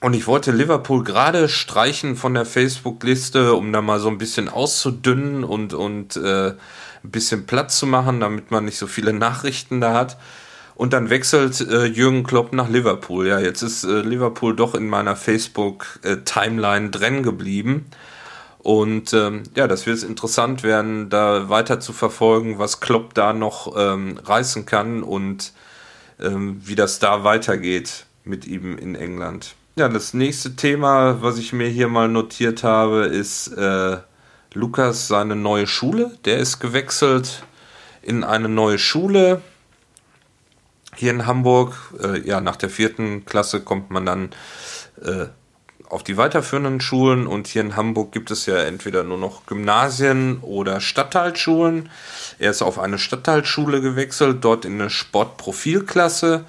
Und 0.00 0.14
ich 0.14 0.26
wollte 0.26 0.52
Liverpool 0.52 1.04
gerade 1.04 1.48
streichen 1.48 2.16
von 2.16 2.34
der 2.34 2.44
Facebook-Liste, 2.44 3.54
um 3.54 3.72
da 3.72 3.80
mal 3.80 4.00
so 4.00 4.08
ein 4.08 4.18
bisschen 4.18 4.48
auszudünnen 4.48 5.42
und, 5.44 5.72
und 5.72 6.16
äh, 6.16 6.48
ein 6.50 7.10
bisschen 7.10 7.46
Platz 7.46 7.78
zu 7.78 7.86
machen, 7.86 8.20
damit 8.20 8.50
man 8.50 8.64
nicht 8.64 8.78
so 8.78 8.86
viele 8.88 9.12
Nachrichten 9.12 9.80
da 9.80 9.94
hat. 9.94 10.18
Und 10.74 10.92
dann 10.92 11.08
wechselt 11.08 11.60
äh, 11.60 11.86
Jürgen 11.86 12.24
Klopp 12.24 12.52
nach 12.52 12.68
Liverpool. 12.68 13.26
Ja, 13.26 13.38
jetzt 13.38 13.62
ist 13.62 13.84
äh, 13.84 14.00
Liverpool 14.00 14.54
doch 14.54 14.74
in 14.74 14.88
meiner 14.88 15.16
Facebook-Timeline 15.16 16.90
drin 16.90 17.22
geblieben. 17.22 17.86
Und 18.66 19.12
ähm, 19.12 19.44
ja, 19.54 19.68
das 19.68 19.86
wird 19.86 20.02
interessant 20.02 20.64
werden, 20.64 21.08
da 21.08 21.48
weiter 21.48 21.78
zu 21.78 21.92
verfolgen, 21.92 22.58
was 22.58 22.80
Klopp 22.80 23.14
da 23.14 23.32
noch 23.32 23.76
ähm, 23.76 24.18
reißen 24.24 24.66
kann 24.66 25.04
und 25.04 25.52
ähm, 26.18 26.60
wie 26.64 26.74
das 26.74 26.98
da 26.98 27.22
weitergeht 27.22 28.06
mit 28.24 28.44
ihm 28.44 28.76
in 28.76 28.96
England. 28.96 29.54
Ja, 29.76 29.88
das 29.88 30.14
nächste 30.14 30.56
Thema, 30.56 31.22
was 31.22 31.38
ich 31.38 31.52
mir 31.52 31.68
hier 31.68 31.86
mal 31.86 32.08
notiert 32.08 32.64
habe, 32.64 33.04
ist 33.04 33.56
äh, 33.56 33.98
Lukas 34.52 35.06
seine 35.06 35.36
neue 35.36 35.68
Schule. 35.68 36.18
Der 36.24 36.38
ist 36.38 36.58
gewechselt 36.58 37.44
in 38.02 38.24
eine 38.24 38.48
neue 38.48 38.80
Schule 38.80 39.42
hier 40.96 41.12
in 41.12 41.24
Hamburg. 41.24 41.76
Äh, 42.02 42.26
ja, 42.26 42.40
nach 42.40 42.56
der 42.56 42.70
vierten 42.70 43.26
Klasse 43.26 43.60
kommt 43.60 43.92
man 43.92 44.06
dann 44.06 44.30
äh, 45.04 45.26
auf 45.88 46.02
die 46.02 46.16
weiterführenden 46.16 46.80
Schulen 46.80 47.26
und 47.26 47.46
hier 47.46 47.62
in 47.62 47.76
Hamburg 47.76 48.12
gibt 48.12 48.30
es 48.30 48.46
ja 48.46 48.56
entweder 48.58 49.04
nur 49.04 49.18
noch 49.18 49.46
Gymnasien 49.46 50.38
oder 50.40 50.80
Stadtteilschulen. 50.80 51.88
Er 52.38 52.50
ist 52.50 52.62
auf 52.62 52.78
eine 52.78 52.98
Stadtteilschule 52.98 53.80
gewechselt, 53.80 54.44
dort 54.44 54.64
in 54.64 54.80
eine 54.80 54.90
Sportprofilklasse, 54.90 56.44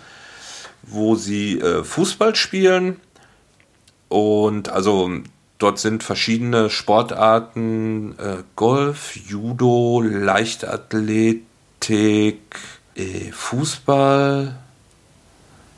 wo 0.83 1.15
sie 1.15 1.59
äh, 1.59 1.83
Fußball 1.83 2.35
spielen. 2.35 2.99
Und 4.09 4.69
also 4.69 5.09
dort 5.57 5.79
sind 5.79 6.03
verschiedene 6.03 6.69
Sportarten, 6.69 8.17
äh, 8.19 8.43
Golf, 8.55 9.15
Judo, 9.15 10.01
Leichtathletik, 10.01 11.41
äh, 12.95 13.31
Fußball. 13.31 14.57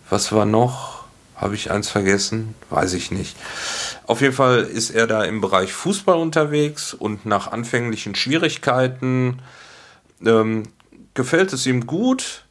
Was 0.09 0.31
war 0.31 0.45
noch? 0.45 0.98
Habe 1.39 1.55
ich 1.55 1.71
eins 1.71 1.89
vergessen? 1.89 2.53
Weiß 2.69 2.93
ich 2.93 3.11
nicht. 3.11 3.37
Auf 4.05 4.19
jeden 4.19 4.33
Fall 4.33 4.63
ist 4.63 4.89
er 4.89 5.07
da 5.07 5.23
im 5.23 5.39
Bereich 5.39 5.71
Fußball 5.71 6.17
unterwegs 6.17 6.93
und 6.93 7.25
nach 7.25 7.51
anfänglichen 7.51 8.13
Schwierigkeiten 8.13 9.41
ähm, 10.25 10.63
gefällt 11.13 11.53
es 11.53 11.65
ihm 11.65 11.87
gut. 11.87 12.43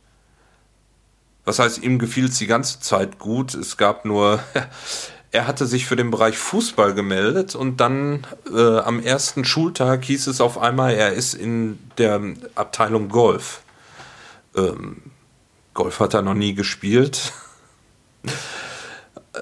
Was 1.44 1.58
heißt, 1.58 1.82
ihm 1.82 1.98
gefiel 1.98 2.26
es 2.26 2.38
die 2.38 2.46
ganze 2.46 2.80
Zeit 2.80 3.18
gut. 3.18 3.54
Es 3.54 3.76
gab 3.76 4.06
nur 4.06 4.40
er 5.32 5.46
hatte 5.46 5.66
sich 5.66 5.84
für 5.84 5.96
den 5.96 6.10
Bereich 6.10 6.38
Fußball 6.38 6.94
gemeldet 6.94 7.54
und 7.54 7.78
dann 7.82 8.26
äh, 8.50 8.78
am 8.78 9.00
ersten 9.00 9.44
Schultag 9.44 10.04
hieß 10.04 10.28
es 10.28 10.40
auf 10.40 10.56
einmal, 10.56 10.94
er 10.94 11.12
ist 11.12 11.34
in 11.34 11.78
der 11.98 12.20
Abteilung 12.54 13.10
Golf. 13.10 13.60
Ähm, 14.56 15.02
Golf 15.74 16.00
hat 16.00 16.14
er 16.14 16.22
noch 16.22 16.34
nie 16.34 16.54
gespielt. 16.54 17.34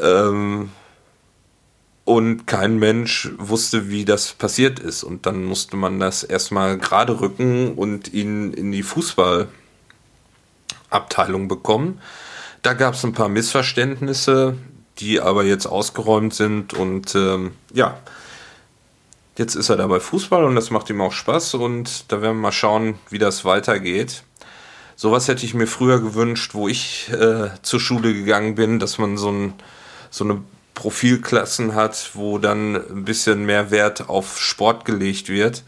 ähm, 0.00 0.70
und 2.04 2.46
kein 2.46 2.78
Mensch 2.78 3.30
wusste, 3.38 3.88
wie 3.88 4.04
das 4.04 4.32
passiert 4.32 4.78
ist. 4.78 5.02
Und 5.02 5.26
dann 5.26 5.44
musste 5.44 5.76
man 5.76 5.98
das 5.98 6.22
erstmal 6.22 6.78
gerade 6.78 7.20
rücken 7.20 7.74
und 7.74 8.12
ihn 8.12 8.52
in 8.52 8.70
die 8.72 8.82
Fußballabteilung 8.82 11.48
bekommen. 11.48 12.00
Da 12.62 12.74
gab 12.74 12.94
es 12.94 13.04
ein 13.04 13.12
paar 13.12 13.28
Missverständnisse 13.28 14.56
die 14.98 15.20
aber 15.20 15.44
jetzt 15.44 15.66
ausgeräumt 15.66 16.34
sind 16.34 16.74
und 16.74 17.14
ähm, 17.14 17.52
ja, 17.72 17.98
jetzt 19.36 19.54
ist 19.54 19.68
er 19.68 19.76
dabei 19.76 20.00
Fußball 20.00 20.44
und 20.44 20.54
das 20.54 20.70
macht 20.70 20.88
ihm 20.90 21.00
auch 21.00 21.12
Spaß 21.12 21.54
und 21.54 22.10
da 22.10 22.22
werden 22.22 22.36
wir 22.36 22.42
mal 22.42 22.52
schauen, 22.52 22.98
wie 23.10 23.18
das 23.18 23.44
weitergeht. 23.44 24.22
Sowas 24.94 25.28
hätte 25.28 25.44
ich 25.44 25.52
mir 25.52 25.66
früher 25.66 26.00
gewünscht, 26.00 26.54
wo 26.54 26.68
ich 26.68 27.10
äh, 27.12 27.50
zur 27.60 27.80
Schule 27.80 28.14
gegangen 28.14 28.54
bin, 28.54 28.78
dass 28.78 28.96
man 28.96 29.18
so, 29.18 29.30
ein, 29.30 29.52
so 30.10 30.24
eine 30.24 30.42
Profilklassen 30.74 31.74
hat, 31.74 32.10
wo 32.14 32.38
dann 32.38 32.76
ein 32.76 33.04
bisschen 33.04 33.46
mehr 33.46 33.70
Wert 33.70 34.08
auf 34.08 34.38
Sport 34.38 34.84
gelegt 34.84 35.28
wird. 35.28 35.64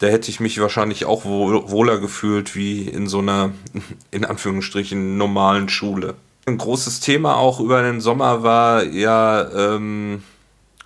Da 0.00 0.08
hätte 0.08 0.30
ich 0.30 0.40
mich 0.40 0.60
wahrscheinlich 0.60 1.04
auch 1.04 1.24
wohler 1.24 1.98
gefühlt 1.98 2.56
wie 2.56 2.88
in 2.88 3.06
so 3.06 3.18
einer, 3.18 3.52
in 4.10 4.24
Anführungsstrichen, 4.24 5.16
normalen 5.16 5.68
Schule. 5.68 6.14
Ein 6.46 6.58
großes 6.58 7.00
Thema 7.00 7.36
auch 7.36 7.60
über 7.60 7.82
den 7.82 8.00
Sommer 8.00 8.42
war 8.42 8.82
ja 8.82 9.48
ähm, 9.50 10.22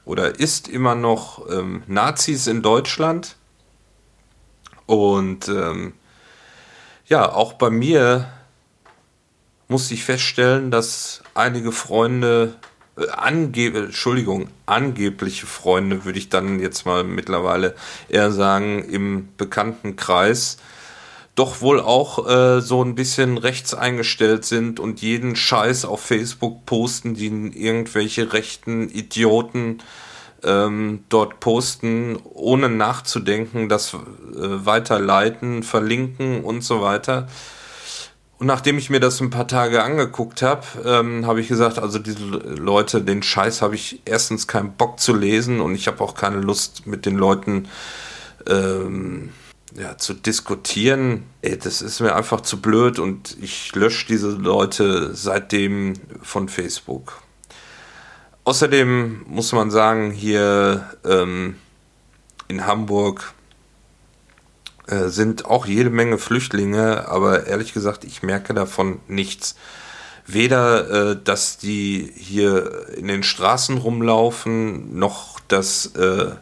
oder 0.05 0.39
ist 0.39 0.69
immer 0.69 0.95
noch 0.95 1.49
ähm, 1.51 1.83
Nazis 1.87 2.47
in 2.47 2.61
Deutschland. 2.61 3.37
Und 4.87 5.49
ähm, 5.49 5.95
ja, 7.07 7.33
auch 7.33 7.55
bei 7.55 7.71
mir 7.71 8.29
musste 9.69 9.95
ich 9.95 10.05
feststellen, 10.05 10.71
dass 10.71 11.23
einige 11.35 11.73
Freunde, 11.73 12.57
ange 12.97 13.67
Entschuldigung, 13.75 14.49
angebliche 14.67 15.47
Freunde, 15.47 16.05
würde 16.05 16.19
ich 16.19 16.29
dann 16.29 16.61
jetzt 16.61 16.87
mal 16.87 17.05
mittlerweile 17.05 17.75
eher 18.09 18.31
sagen, 18.31 18.85
im 18.85 19.29
bekannten 19.37 19.97
Kreis, 19.97 20.59
doch 21.35 21.61
wohl 21.61 21.81
auch 21.81 22.29
äh, 22.29 22.61
so 22.61 22.85
ein 22.85 22.95
bisschen 22.95 23.39
rechts 23.39 23.75
eingestellt 23.75 24.45
sind 24.45 24.79
und 24.79 25.03
jeden 25.03 25.35
Scheiß 25.35 25.85
auf 25.85 26.01
Facebook 26.01 26.65
posten, 26.67 27.15
die 27.15 27.27
irgendwelche 27.27 28.33
rechten 28.33 28.89
Idioten 28.89 29.79
ähm, 30.45 31.05
dort 31.09 31.41
posten, 31.41 32.17
ohne 32.23 32.69
nachzudenken, 32.69 33.69
das 33.69 33.95
äh, 33.95 33.99
weiterleiten, 34.37 35.65
verlinken 35.65 36.45
und 36.45 36.63
so 36.63 36.81
weiter. 36.81 37.27
Und 38.45 38.49
nachdem 38.49 38.77
ich 38.77 38.91
mir 38.91 39.01
das 39.01 39.23
ein 39.23 39.31
paar 39.31 39.49
Tage 39.49 39.83
angeguckt 39.83 40.43
habe, 40.43 40.67
ähm, 40.85 41.27
habe 41.27 41.41
ich 41.41 41.49
gesagt, 41.49 41.79
also 41.79 41.99
diese 41.99 42.27
Leute, 42.27 43.01
den 43.01 43.23
Scheiß 43.23 43.63
habe 43.63 43.75
ich 43.75 44.03
erstens 44.05 44.47
keinen 44.47 44.75
Bock 44.75 45.01
zu 45.01 45.17
lesen 45.17 45.63
und 45.63 45.75
ich 45.75 45.87
habe 45.87 46.05
auch 46.05 46.15
keine 46.15 46.41
Lust 46.41 46.87
mit 46.87 47.07
den 47.07 47.17
Leuten 47.17 47.69
ähm, 48.47 49.31
ja, 49.75 49.97
zu 49.97 50.13
diskutieren, 50.13 51.25
ey, 51.41 51.59
das 51.59 51.81
ist 51.81 52.01
mir 52.01 52.15
einfach 52.15 52.43
zu 52.43 52.61
blöd 52.61 52.99
und 52.99 53.35
ich 53.41 53.75
lösche 53.75 54.07
diese 54.09 54.33
Leute 54.33 55.15
seitdem 55.15 55.95
von 56.21 56.51
Facebook. 56.51 57.23
Außerdem 58.45 59.23
muss 59.27 59.53
man 59.53 59.71
sagen, 59.71 60.11
hier 60.11 60.91
ähm, 61.07 61.57
in 62.49 62.67
Hamburg 62.67 63.33
äh, 64.87 65.09
sind 65.09 65.47
auch 65.47 65.67
jede 65.67 65.91
Menge 65.91 66.19
Flüchtlinge, 66.19 67.09
aber 67.09 67.47
ehrlich 67.47 67.73
gesagt, 67.73 68.05
ich 68.05 68.23
merke 68.23 68.55
davon 68.55 69.01
nichts. 69.09 69.57
Weder, 70.27 71.11
äh, 71.13 71.17
dass 71.23 71.59
die 71.59 72.13
hier 72.17 72.89
in 72.97 73.09
den 73.09 73.23
Straßen 73.23 73.79
rumlaufen, 73.79 74.99
noch 74.99 75.41
dass 75.49 75.95
äh, 75.97 76.33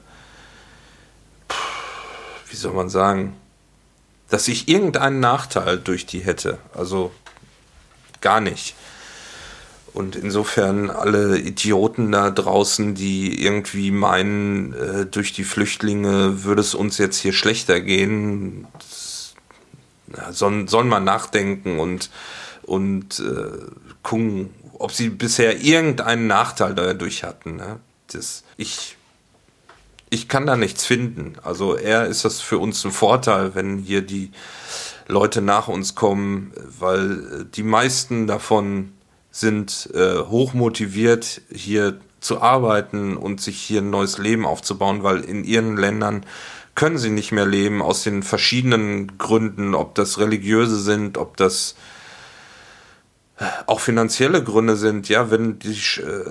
wie 2.53 2.57
soll 2.57 2.75
man 2.75 2.91
sagen, 2.91 3.35
dass 4.29 4.47
ich 4.47 4.69
irgendeinen 4.69 5.21
Nachteil 5.21 5.79
durch 5.79 6.07
die 6.07 6.21
hätte. 6.21 6.59
Also 6.75 7.13
gar 8.21 8.41
nicht. 8.41 8.75
Und 9.95 10.17
insofern 10.17 10.89
alle 10.89 11.39
Idioten 11.39 12.13
da 12.13 12.31
draußen, 12.31 12.95
die 12.95 13.43
irgendwie 13.45 13.91
meinen, 13.91 14.73
äh, 14.73 15.07
durch 15.07 15.35
die 15.35 15.45
Flüchtlinge 15.45 16.45
würde 16.45 16.63
es 16.63 16.75
uns 16.75 16.97
jetzt 16.97 17.19
hier 17.19 17.35
schlechter 17.35 17.81
gehen, 17.81 18.67
sollen, 20.31 20.67
sollen 20.67 20.89
mal 20.89 21.01
nachdenken 21.01 21.79
und, 21.79 22.11
und 22.63 23.21
äh, 23.21 23.67
gucken, 24.03 24.51
ob 24.79 24.93
sie 24.93 25.11
bisher 25.11 25.61
irgendeinen 25.61 26.27
Nachteil 26.27 26.75
dadurch 26.75 27.23
hatten. 27.23 27.57
Ne? 27.57 27.79
Das, 28.13 28.45
ich, 28.57 28.97
ich 30.09 30.29
kann 30.29 30.47
da 30.47 30.57
nichts 30.57 30.87
finden. 30.87 31.35
Also 31.43 31.77
eher 31.77 32.07
ist 32.07 32.25
das 32.25 32.41
für 32.41 32.59
uns 32.59 32.83
ein 32.85 32.93
Vorteil, 32.93 33.55
wenn 33.55 33.79
hier 33.79 34.01
die 34.01 34.31
Leute 35.07 35.43
nach 35.43 35.69
uns 35.69 35.95
kommen, 35.95 36.53
weil 36.79 37.45
die 37.55 37.63
meisten 37.63 38.27
davon 38.27 38.93
sind 39.33 39.89
äh, 39.95 40.19
hochmotiviert, 40.19 41.41
hier 41.51 41.99
zu 42.21 42.41
arbeiten 42.41 43.17
und 43.17 43.41
sich 43.41 43.61
hier 43.61 43.81
ein 43.81 43.91
neues 43.91 44.19
Leben 44.19 44.47
aufzubauen, 44.47 45.03
weil 45.03 45.23
in 45.23 45.43
ihren 45.43 45.77
Ländern 45.77 46.25
können 46.75 46.99
sie 46.99 47.11
nicht 47.11 47.33
mehr 47.33 47.47
leben 47.47 47.83
aus 47.83 48.05
den 48.05 48.23
verschiedenen 48.23 49.19
Gründen, 49.19 49.75
ob 49.75 49.95
das 49.95 50.19
religiöse 50.19 50.79
sind, 50.79 51.19
ob 51.19 51.37
das 51.37 51.75
auch 53.67 53.81
finanzielle 53.81 54.43
Gründe 54.43 54.77
sind, 54.77 55.09
ja, 55.09 55.31
wenn 55.31 55.59
die, 55.59 55.73
äh, 55.73 56.25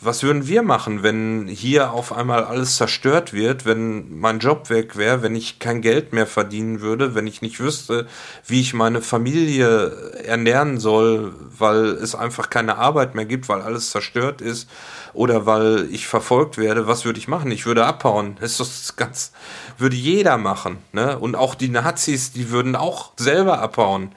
was 0.00 0.22
würden 0.22 0.46
wir 0.46 0.62
machen, 0.62 1.02
wenn 1.02 1.46
hier 1.46 1.92
auf 1.92 2.12
einmal 2.12 2.44
alles 2.44 2.76
zerstört 2.76 3.32
wird, 3.32 3.64
wenn 3.64 4.18
mein 4.18 4.38
Job 4.38 4.70
weg 4.70 4.96
wäre, 4.96 5.22
wenn 5.22 5.34
ich 5.34 5.58
kein 5.58 5.80
Geld 5.80 6.12
mehr 6.12 6.26
verdienen 6.26 6.80
würde, 6.80 7.14
wenn 7.14 7.26
ich 7.26 7.42
nicht 7.42 7.60
wüsste, 7.60 8.06
wie 8.46 8.60
ich 8.60 8.74
meine 8.74 9.02
Familie 9.02 9.90
ernähren 10.24 10.78
soll, 10.78 11.34
weil 11.56 11.86
es 11.86 12.14
einfach 12.14 12.50
keine 12.50 12.78
Arbeit 12.78 13.14
mehr 13.14 13.26
gibt, 13.26 13.48
weil 13.48 13.62
alles 13.62 13.90
zerstört 13.90 14.40
ist 14.40 14.68
oder 15.14 15.46
weil 15.46 15.88
ich 15.90 16.06
verfolgt 16.06 16.58
werde, 16.58 16.86
was 16.86 17.04
würde 17.04 17.18
ich 17.18 17.28
machen? 17.28 17.50
Ich 17.50 17.66
würde 17.66 17.86
abhauen. 17.86 18.36
Das 18.40 18.60
ist 18.60 18.96
ganz, 18.96 19.32
würde 19.78 19.96
jeder 19.96 20.38
machen, 20.38 20.78
ne? 20.92 21.18
Und 21.18 21.34
auch 21.34 21.54
die 21.54 21.68
Nazis, 21.68 22.32
die 22.32 22.50
würden 22.50 22.76
auch 22.76 23.12
selber 23.16 23.60
abhauen 23.60 24.12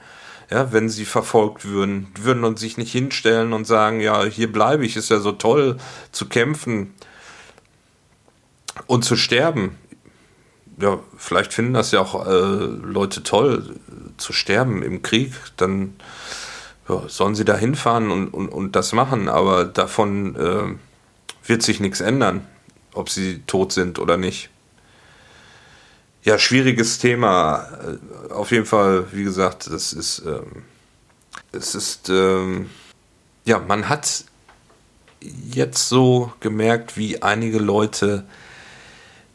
ja, 0.52 0.70
wenn 0.70 0.90
sie 0.90 1.06
verfolgt 1.06 1.64
würden, 1.64 2.08
würden 2.20 2.44
und 2.44 2.58
sich 2.58 2.76
nicht 2.76 2.92
hinstellen 2.92 3.54
und 3.54 3.66
sagen, 3.66 4.00
ja, 4.00 4.22
hier 4.24 4.52
bleibe 4.52 4.84
ich, 4.84 4.96
ist 4.96 5.08
ja 5.08 5.18
so 5.18 5.32
toll 5.32 5.78
zu 6.12 6.28
kämpfen 6.28 6.92
und 8.86 9.02
zu 9.02 9.16
sterben. 9.16 9.78
Ja, 10.78 10.98
vielleicht 11.16 11.54
finden 11.54 11.72
das 11.72 11.90
ja 11.90 12.00
auch 12.00 12.26
äh, 12.26 12.30
Leute 12.30 13.22
toll, 13.22 13.76
zu 14.18 14.34
sterben 14.34 14.82
im 14.82 15.00
Krieg, 15.00 15.32
dann 15.56 15.94
ja, 16.86 17.02
sollen 17.08 17.34
sie 17.34 17.46
da 17.46 17.56
hinfahren 17.56 18.10
und, 18.10 18.28
und, 18.28 18.48
und 18.48 18.76
das 18.76 18.92
machen, 18.92 19.28
aber 19.30 19.64
davon 19.64 20.36
äh, 20.36 21.48
wird 21.48 21.62
sich 21.62 21.80
nichts 21.80 22.02
ändern, 22.02 22.46
ob 22.92 23.08
sie 23.08 23.40
tot 23.46 23.72
sind 23.72 23.98
oder 23.98 24.18
nicht. 24.18 24.50
Ja, 26.24 26.38
schwieriges 26.38 26.98
Thema. 26.98 27.66
Äh, 28.30 28.32
auf 28.32 28.52
jeden 28.52 28.66
Fall, 28.66 29.06
wie 29.12 29.24
gesagt, 29.24 29.68
das 29.68 29.92
ist, 29.92 30.22
ähm, 30.24 30.62
es 31.50 31.74
ist, 31.74 32.08
ähm, 32.10 32.70
ja, 33.44 33.58
man 33.58 33.88
hat 33.88 34.24
jetzt 35.52 35.88
so 35.88 36.32
gemerkt, 36.38 36.96
wie 36.96 37.22
einige 37.22 37.58
Leute 37.58 38.24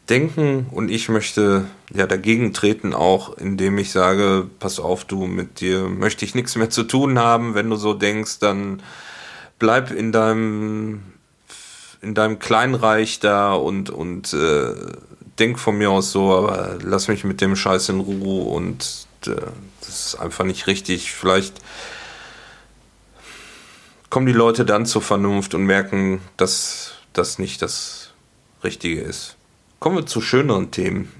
denken 0.09 0.67
und 0.71 0.89
ich 0.89 1.09
möchte 1.09 1.65
ja 1.93 2.07
dagegen 2.07 2.53
treten 2.53 2.93
auch, 2.93 3.37
indem 3.37 3.77
ich 3.77 3.91
sage, 3.91 4.49
pass 4.59 4.79
auf, 4.79 5.03
du, 5.03 5.27
mit 5.27 5.59
dir 5.59 5.89
möchte 5.89 6.23
ich 6.23 6.35
nichts 6.35 6.55
mehr 6.55 6.69
zu 6.69 6.83
tun 6.83 7.19
haben. 7.19 7.53
Wenn 7.53 7.69
du 7.69 7.75
so 7.75 7.93
denkst, 7.93 8.39
dann 8.39 8.81
bleib 9.59 9.91
in 9.91 10.13
deinem 10.13 11.03
in 12.01 12.13
deinem 12.13 12.39
Kleinreich 12.39 13.19
da 13.19 13.53
und 13.53 13.89
und 13.89 14.33
äh, 14.33 14.73
denk 15.39 15.59
von 15.59 15.77
mir 15.77 15.91
aus 15.91 16.11
so, 16.11 16.35
aber 16.35 16.77
lass 16.81 17.07
mich 17.07 17.23
mit 17.23 17.41
dem 17.41 17.55
Scheiß 17.55 17.89
in 17.89 17.99
Ruhe 17.99 18.45
und 18.45 19.07
äh, 19.25 19.35
das 19.81 20.07
ist 20.07 20.15
einfach 20.15 20.45
nicht 20.45 20.67
richtig. 20.67 21.11
Vielleicht 21.11 21.61
kommen 24.09 24.25
die 24.25 24.33
Leute 24.33 24.65
dann 24.65 24.85
zur 24.85 25.01
Vernunft 25.01 25.53
und 25.53 25.63
merken, 25.63 26.21
dass 26.37 26.93
das 27.13 27.39
nicht 27.39 27.61
das 27.61 28.11
Richtige 28.63 29.01
ist. 29.01 29.35
Kommen 29.79 29.97
wir 29.97 30.05
zu 30.05 30.21
schöneren 30.21 30.71
Themen. 30.71 31.11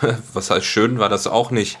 Was 0.32 0.50
heißt 0.50 0.66
schön, 0.66 0.98
war 0.98 1.08
das 1.08 1.26
auch 1.26 1.50
nicht. 1.50 1.78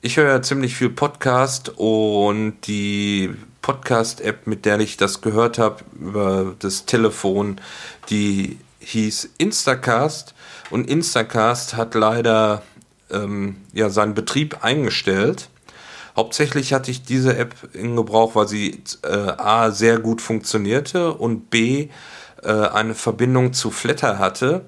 Ich 0.00 0.16
höre 0.16 0.28
ja 0.28 0.42
ziemlich 0.42 0.76
viel 0.76 0.90
Podcast 0.90 1.72
und 1.76 2.56
die 2.66 3.34
Podcast-App, 3.62 4.46
mit 4.46 4.64
der 4.64 4.78
ich 4.80 4.96
das 4.96 5.20
gehört 5.20 5.58
habe 5.58 5.84
über 5.98 6.54
das 6.58 6.86
Telefon, 6.86 7.60
die 8.08 8.58
hieß 8.80 9.30
Instacast 9.38 10.34
und 10.70 10.88
Instacast 10.88 11.76
hat 11.76 11.94
leider 11.94 12.62
ähm, 13.10 13.56
ja, 13.72 13.90
seinen 13.90 14.14
Betrieb 14.14 14.64
eingestellt. 14.64 15.48
Hauptsächlich 16.16 16.72
hatte 16.72 16.90
ich 16.90 17.02
diese 17.02 17.36
App 17.36 17.54
in 17.74 17.94
Gebrauch, 17.94 18.34
weil 18.34 18.48
sie 18.48 18.82
äh, 19.04 19.08
A 19.08 19.70
sehr 19.70 19.98
gut 19.98 20.20
funktionierte 20.20 21.14
und 21.14 21.48
B 21.50 21.88
äh, 22.42 22.50
eine 22.50 22.94
Verbindung 22.94 23.52
zu 23.52 23.70
Flatter 23.70 24.18
hatte, 24.18 24.64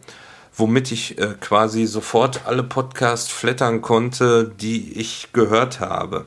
womit 0.56 0.92
ich 0.92 1.18
äh, 1.18 1.34
quasi 1.40 1.86
sofort 1.86 2.42
alle 2.46 2.62
Podcasts 2.62 3.30
flattern 3.30 3.82
konnte, 3.82 4.52
die 4.60 4.92
ich 4.98 5.32
gehört 5.32 5.80
habe. 5.80 6.26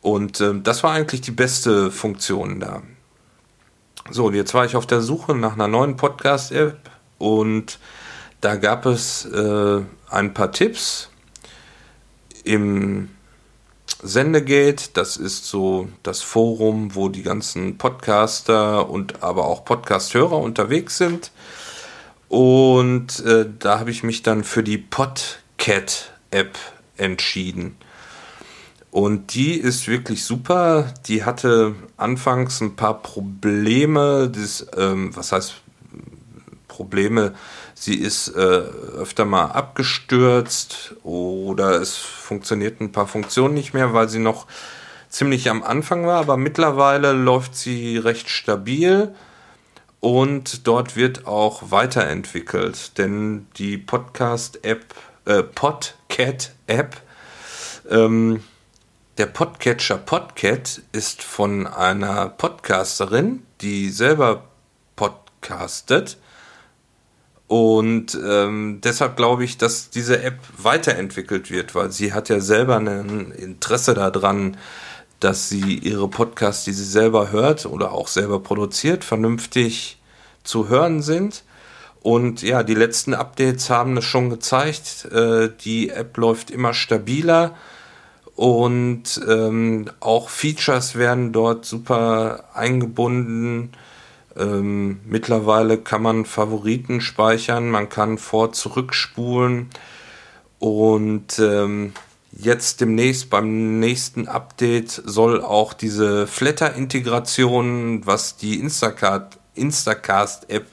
Und 0.00 0.40
ähm, 0.40 0.62
das 0.62 0.82
war 0.82 0.92
eigentlich 0.92 1.20
die 1.20 1.30
beste 1.30 1.90
Funktion 1.90 2.60
da. 2.60 2.82
So, 4.10 4.30
jetzt 4.30 4.54
war 4.54 4.64
ich 4.64 4.74
auf 4.74 4.86
der 4.86 5.00
Suche 5.00 5.34
nach 5.34 5.52
einer 5.52 5.68
neuen 5.68 5.96
Podcast-App 5.96 6.78
und 7.18 7.78
da 8.40 8.56
gab 8.56 8.86
es 8.86 9.24
äh, 9.24 9.80
ein 10.10 10.34
paar 10.34 10.52
Tipps 10.52 11.10
im 12.44 13.10
Sendegate. 14.02 14.90
Das 14.92 15.16
ist 15.16 15.46
so 15.46 15.88
das 16.02 16.22
Forum, 16.22 16.94
wo 16.94 17.08
die 17.08 17.22
ganzen 17.22 17.78
Podcaster 17.78 18.88
und 18.88 19.22
aber 19.22 19.46
auch 19.46 19.64
Podcasthörer 19.64 20.38
unterwegs 20.38 20.98
sind. 20.98 21.32
Und 22.28 23.20
äh, 23.20 23.46
da 23.58 23.80
habe 23.80 23.90
ich 23.90 24.02
mich 24.02 24.22
dann 24.22 24.44
für 24.44 24.62
die 24.62 24.78
Podcat-App 24.78 26.58
entschieden. 26.96 27.76
Und 28.90 29.34
die 29.34 29.54
ist 29.54 29.88
wirklich 29.88 30.24
super. 30.24 30.92
Die 31.06 31.24
hatte 31.24 31.74
anfangs 31.96 32.60
ein 32.60 32.76
paar 32.76 33.02
Probleme. 33.02 34.30
Das, 34.34 34.66
ähm, 34.76 35.14
was 35.14 35.32
heißt 35.32 35.54
Probleme? 36.68 37.34
Sie 37.80 37.94
ist 37.94 38.34
äh, 38.34 38.40
öfter 38.40 39.24
mal 39.24 39.52
abgestürzt 39.52 40.96
oder 41.04 41.80
es 41.80 41.96
funktioniert 41.96 42.80
ein 42.80 42.90
paar 42.90 43.06
Funktionen 43.06 43.54
nicht 43.54 43.72
mehr, 43.72 43.94
weil 43.94 44.08
sie 44.08 44.18
noch 44.18 44.48
ziemlich 45.08 45.48
am 45.48 45.62
Anfang 45.62 46.04
war, 46.04 46.18
aber 46.18 46.36
mittlerweile 46.36 47.12
läuft 47.12 47.54
sie 47.54 47.96
recht 47.96 48.30
stabil 48.30 49.14
und 50.00 50.66
dort 50.66 50.96
wird 50.96 51.28
auch 51.28 51.70
weiterentwickelt, 51.70 52.98
denn 52.98 53.46
die 53.58 53.78
Podcast-App, 53.78 54.94
äh, 55.26 55.44
Podcat-App, 55.44 56.96
ähm, 57.88 58.42
der 59.18 59.26
Podcatcher 59.26 59.98
Podcat 59.98 60.82
ist 60.90 61.22
von 61.22 61.68
einer 61.68 62.28
Podcasterin, 62.28 63.44
die 63.60 63.90
selber 63.90 64.48
podcastet 64.96 66.18
und 67.48 68.16
ähm, 68.22 68.80
deshalb 68.84 69.16
glaube 69.16 69.42
ich, 69.42 69.56
dass 69.56 69.88
diese 69.88 70.22
App 70.22 70.38
weiterentwickelt 70.58 71.50
wird, 71.50 71.74
weil 71.74 71.90
sie 71.90 72.12
hat 72.12 72.28
ja 72.28 72.40
selber 72.40 72.76
ein 72.76 73.32
Interesse 73.32 73.94
daran, 73.94 74.58
dass 75.18 75.48
sie 75.48 75.78
ihre 75.78 76.08
Podcasts, 76.08 76.64
die 76.64 76.72
sie 76.72 76.84
selber 76.84 77.32
hört 77.32 77.64
oder 77.64 77.92
auch 77.92 78.06
selber 78.06 78.40
produziert, 78.40 79.02
vernünftig 79.02 79.98
zu 80.44 80.68
hören 80.68 81.00
sind. 81.00 81.42
Und 82.02 82.42
ja, 82.42 82.62
die 82.62 82.74
letzten 82.74 83.14
Updates 83.14 83.70
haben 83.70 83.96
es 83.96 84.04
schon 84.04 84.28
gezeigt. 84.28 85.06
Äh, 85.06 85.48
die 85.64 85.88
App 85.88 86.18
läuft 86.18 86.50
immer 86.50 86.74
stabiler 86.74 87.56
und 88.36 89.20
ähm, 89.26 89.90
auch 90.00 90.28
Features 90.28 90.96
werden 90.96 91.32
dort 91.32 91.64
super 91.64 92.44
eingebunden 92.52 93.72
ähm, 94.38 95.00
mittlerweile 95.04 95.78
kann 95.78 96.02
man 96.02 96.24
Favoriten 96.24 97.00
speichern, 97.00 97.70
man 97.70 97.88
kann 97.88 98.18
vor 98.18 98.52
zurückspulen 98.52 99.70
und 100.58 101.38
ähm, 101.38 101.92
jetzt 102.32 102.80
demnächst 102.80 103.30
beim 103.30 103.80
nächsten 103.80 104.28
Update 104.28 104.90
soll 104.90 105.42
auch 105.42 105.72
diese 105.72 106.26
Flatter-Integration, 106.26 108.06
was 108.06 108.36
die 108.36 108.58
Instacart, 108.60 109.38
Instacast-App 109.54 110.66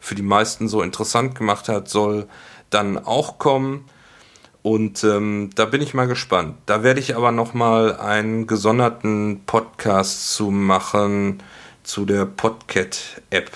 für 0.00 0.14
die 0.14 0.22
meisten 0.22 0.68
so 0.68 0.82
interessant 0.82 1.34
gemacht 1.34 1.68
hat, 1.68 1.88
soll 1.88 2.26
dann 2.70 2.98
auch 2.98 3.38
kommen. 3.38 3.84
Und 4.62 5.02
ähm, 5.02 5.50
da 5.54 5.64
bin 5.64 5.82
ich 5.82 5.92
mal 5.92 6.06
gespannt. 6.06 6.56
Da 6.66 6.82
werde 6.82 7.00
ich 7.00 7.16
aber 7.16 7.32
noch 7.32 7.52
mal 7.52 7.96
einen 7.96 8.46
gesonderten 8.46 9.42
Podcast 9.44 10.34
zu 10.34 10.50
machen, 10.50 11.42
zu 11.82 12.04
der 12.04 12.26
Podcat-App. 12.26 13.50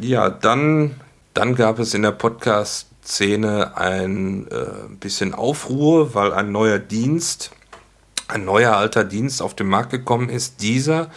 Ja, 0.00 0.30
dann, 0.30 1.00
dann 1.34 1.54
gab 1.54 1.78
es 1.78 1.94
in 1.94 2.02
der 2.02 2.12
Podcast-Szene 2.12 3.76
ein 3.76 4.46
äh, 4.48 4.88
bisschen 4.98 5.34
Aufruhr, 5.34 6.14
weil 6.14 6.32
ein 6.32 6.52
neuer 6.52 6.78
Dienst, 6.78 7.50
ein 8.28 8.44
neuer 8.44 8.76
alter 8.76 9.04
Dienst 9.04 9.42
auf 9.42 9.54
den 9.54 9.68
Markt 9.68 9.90
gekommen 9.90 10.28
ist, 10.28 10.62
dieser. 10.62 11.10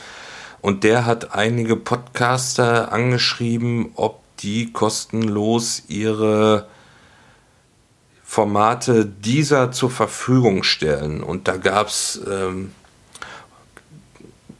Und 0.62 0.84
der 0.84 1.06
hat 1.06 1.36
einige 1.36 1.76
Podcaster 1.76 2.92
angeschrieben, 2.92 3.92
ob 3.96 4.22
die 4.39 4.72
kostenlos 4.72 5.84
ihre 5.88 6.68
Formate 8.24 9.06
dieser 9.06 9.72
zur 9.72 9.92
Verfügung 9.92 10.63
stellen. 10.63 11.22
Und 11.22 11.48
da 11.48 11.58
gab 11.58 11.88
es 11.88 12.20
ähm, 12.30 12.72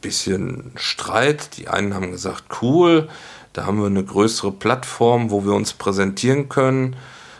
bisschen 0.04 0.70
Streit. 0.76 1.56
Die 1.56 1.68
einen 1.68 1.94
haben 1.94 2.12
gesagt, 2.12 2.44
cool, 2.62 3.08
da 3.54 3.66
haben 3.66 3.80
wir 3.80 3.86
eine 3.86 4.04
größere 4.04 4.52
Plattform, 4.52 5.30
wo 5.30 5.44
wir 5.44 5.54
uns 5.54 5.72
präsentieren 5.72 6.48
können. 6.48 6.96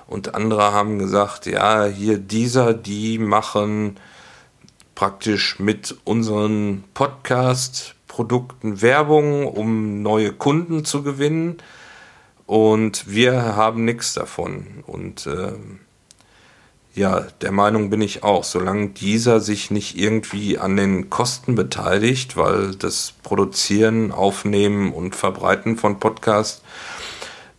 Und 0.07 0.35
andere 0.35 0.73
haben 0.73 0.99
gesagt, 0.99 1.47
ja, 1.47 1.85
hier 1.85 2.19
dieser, 2.19 2.75
die 2.75 3.19
machen 3.19 3.99
praktisch 4.95 5.59
mit 5.59 5.97
unseren 6.05 6.85
Podcast-Produkten 6.95 8.81
Werbung, 8.81 9.47
um 9.47 10.03
neue 10.03 10.33
Kunden 10.33 10.85
zu 10.85 11.03
gewinnen. 11.03 11.59
Und 12.47 13.09
wir 13.09 13.57
haben 13.57 13.85
nichts 13.85 14.15
davon. 14.15 14.85
Und 14.87 15.27
äh, 15.27 15.53
ja, 16.95 17.27
der 17.41 17.51
Meinung 17.51 17.91
bin 17.91 18.01
ich 18.01 18.23
auch. 18.23 18.45
Solange 18.45 18.91
dieser 18.91 19.41
sich 19.41 19.71
nicht 19.71 19.99
irgendwie 19.99 20.59
an 20.59 20.77
den 20.77 21.11
Kosten 21.11 21.55
beteiligt, 21.57 22.37
weil 22.37 22.75
das 22.77 23.15
Produzieren, 23.23 24.13
Aufnehmen 24.13 24.93
und 24.93 25.17
Verbreiten 25.17 25.77
von 25.77 25.99
Podcasts 25.99 26.63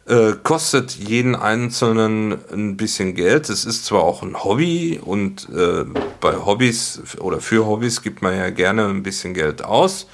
äh, 0.08 0.34
kostet 0.44 0.96
jeden 0.96 1.36
Einzelnen 1.36 2.38
ein 2.54 2.78
bisschen 2.78 3.14
Geld. 3.14 3.50
Es 3.50 3.66
ist 3.66 3.86
zwar 3.86 4.04
auch 4.04 4.24
ein 4.24 4.44
Hobby 4.44 5.02
und 5.04 5.50
äh, 5.50 5.84
bei 6.22 6.38
Hobbys 6.38 7.02
oder 7.20 7.42
für 7.42 7.66
Hobbys 7.66 8.02
gibt 8.02 8.22
man 8.22 8.38
ja 8.38 8.50
gerne 8.52 8.86
ein 8.86 9.04
bisschen 9.04 9.34
Geld 9.34 9.64
aus. 9.66 10.08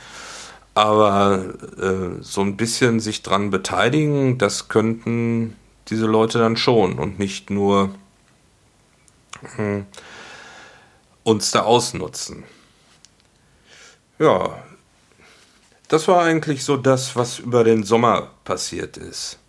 Aber 0.74 1.44
äh, 1.78 2.22
so 2.22 2.42
ein 2.42 2.56
bisschen 2.56 3.00
sich 3.02 3.22
dran 3.22 3.50
beteiligen, 3.50 4.38
das 4.38 4.70
könnten 4.70 5.58
diese 5.90 6.06
Leute 6.06 6.40
dann 6.40 6.56
schon 6.56 6.98
und 6.98 7.20
nicht 7.20 7.50
nur 7.50 7.90
hm, 9.56 9.86
uns 11.24 11.52
da 11.52 11.62
ausnutzen. 11.62 12.44
Ja, 14.20 14.62
das 15.88 16.08
war 16.08 16.24
eigentlich 16.24 16.64
so 16.64 16.78
das, 16.78 17.16
was 17.16 17.40
über 17.40 17.64
den 17.64 17.84
Sommer 17.84 18.32
passiert 18.44 18.98
ist. 18.98 19.40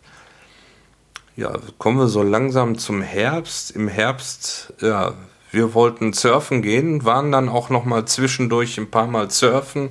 Ja, 1.37 1.53
kommen 1.79 1.99
wir 1.99 2.09
so 2.09 2.23
langsam 2.23 2.79
zum 2.79 3.01
Herbst. 3.01 3.71
Im 3.71 3.89
Herbst, 3.89 4.73
ja, 4.81 5.15
wir 5.51 5.75
wollten 5.75 6.13
surfen 6.13 6.63
gehen, 6.63 7.05
waren 7.05 7.31
dann 7.31 7.49
auch 7.49 7.71
noch 7.71 7.85
mal 7.85 8.07
zwischendurch 8.07 8.79
ein 8.79 8.91
paar 8.91 9.07
Mal 9.07 9.31
surfen, 9.31 9.91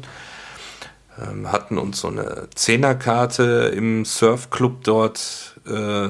ähm, 1.20 1.52
hatten 1.52 1.78
uns 1.78 2.02
so 2.02 2.10
eine 2.10 2.48
Zehnerkarte 2.54 3.72
im 3.76 4.04
Surfclub 4.04 4.84
dort 4.84 5.60
äh, 5.66 6.10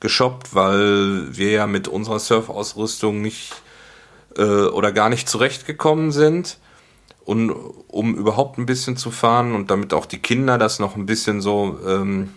geshoppt, 0.00 0.54
weil 0.54 1.36
wir 1.36 1.50
ja 1.50 1.66
mit 1.66 1.88
unserer 1.88 2.18
Surfausrüstung 2.18 3.22
nicht 3.22 3.52
äh, 4.36 4.42
oder 4.42 4.92
gar 4.92 5.08
nicht 5.08 5.28
zurechtgekommen 5.28 6.12
sind. 6.12 6.58
Und 7.24 7.50
um 7.88 8.14
überhaupt 8.16 8.58
ein 8.58 8.66
bisschen 8.66 8.98
zu 8.98 9.10
fahren 9.10 9.54
und 9.54 9.70
damit 9.70 9.94
auch 9.94 10.04
die 10.04 10.18
Kinder 10.18 10.58
das 10.58 10.78
noch 10.78 10.94
ein 10.94 11.06
bisschen 11.06 11.40
so 11.40 11.78
ähm, 11.86 12.34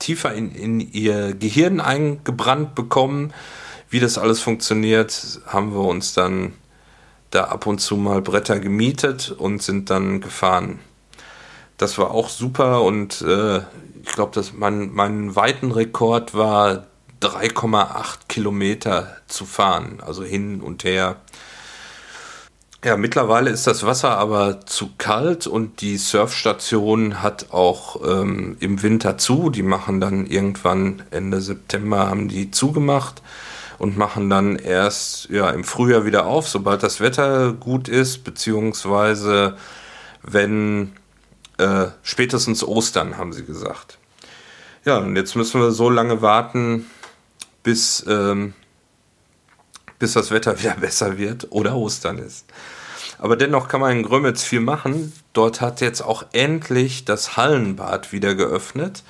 tiefer 0.00 0.34
in, 0.34 0.52
in 0.54 0.80
ihr 0.80 1.34
Gehirn 1.34 1.80
eingebrannt 1.80 2.74
bekommen, 2.74 3.32
wie 3.90 4.00
das 4.00 4.18
alles 4.18 4.40
funktioniert, 4.40 5.40
haben 5.46 5.72
wir 5.72 5.84
uns 5.84 6.14
dann 6.14 6.54
da 7.30 7.44
ab 7.44 7.66
und 7.66 7.78
zu 7.78 7.96
mal 7.96 8.22
Bretter 8.22 8.58
gemietet 8.58 9.30
und 9.30 9.62
sind 9.62 9.88
dann 9.90 10.20
gefahren. 10.20 10.80
Das 11.76 11.98
war 11.98 12.10
auch 12.10 12.28
super 12.28 12.82
und 12.82 13.22
äh, 13.22 13.60
ich 14.06 14.12
glaube, 14.12 14.32
dass 14.32 14.52
mein, 14.52 14.92
mein 14.92 15.34
Weitenrekord 15.34 16.34
war 16.34 16.86
3,8 17.22 18.28
Kilometer 18.28 19.16
zu 19.28 19.46
fahren, 19.46 20.02
also 20.04 20.22
hin 20.22 20.60
und 20.60 20.84
her. 20.84 21.16
Ja, 22.84 22.98
mittlerweile 22.98 23.48
ist 23.48 23.66
das 23.66 23.86
Wasser 23.86 24.18
aber 24.18 24.66
zu 24.66 24.90
kalt 24.98 25.46
und 25.46 25.80
die 25.80 25.96
Surfstation 25.96 27.22
hat 27.22 27.50
auch 27.50 27.98
ähm, 28.06 28.58
im 28.60 28.82
Winter 28.82 29.16
zu. 29.16 29.48
Die 29.48 29.62
machen 29.62 30.02
dann 30.02 30.26
irgendwann 30.26 31.02
Ende 31.10 31.40
September 31.40 32.10
haben 32.10 32.28
die 32.28 32.50
zugemacht 32.50 33.22
und 33.78 33.96
machen 33.96 34.28
dann 34.28 34.56
erst 34.56 35.30
ja, 35.30 35.48
im 35.48 35.64
Frühjahr 35.64 36.04
wieder 36.04 36.26
auf, 36.26 36.46
sobald 36.46 36.82
das 36.82 37.00
Wetter 37.00 37.54
gut 37.54 37.88
ist, 37.88 38.22
beziehungsweise 38.22 39.56
wenn 40.22 40.92
äh, 41.58 41.86
spätestens 42.02 42.64
Ostern, 42.64 43.16
haben 43.18 43.32
sie 43.32 43.44
gesagt. 43.44 43.98
Ja, 44.84 44.98
und 44.98 45.16
jetzt 45.16 45.34
müssen 45.34 45.60
wir 45.60 45.70
so 45.70 45.88
lange 45.88 46.20
warten, 46.20 46.86
bis, 47.62 48.04
ähm, 48.08 48.54
bis 49.98 50.12
das 50.12 50.30
Wetter 50.30 50.58
wieder 50.60 50.74
besser 50.74 51.18
wird 51.18 51.48
oder 51.50 51.74
Ostern 51.76 52.18
ist. 52.18 52.46
Aber 53.18 53.36
dennoch 53.36 53.68
kann 53.68 53.80
man 53.80 53.92
in 53.92 54.02
Grömitz 54.02 54.42
viel 54.42 54.60
machen. 54.60 55.12
Dort 55.32 55.60
hat 55.60 55.80
jetzt 55.80 56.02
auch 56.02 56.26
endlich 56.32 57.04
das 57.04 57.36
Hallenbad 57.36 58.12
wieder 58.12 58.34
geöffnet. 58.34 59.02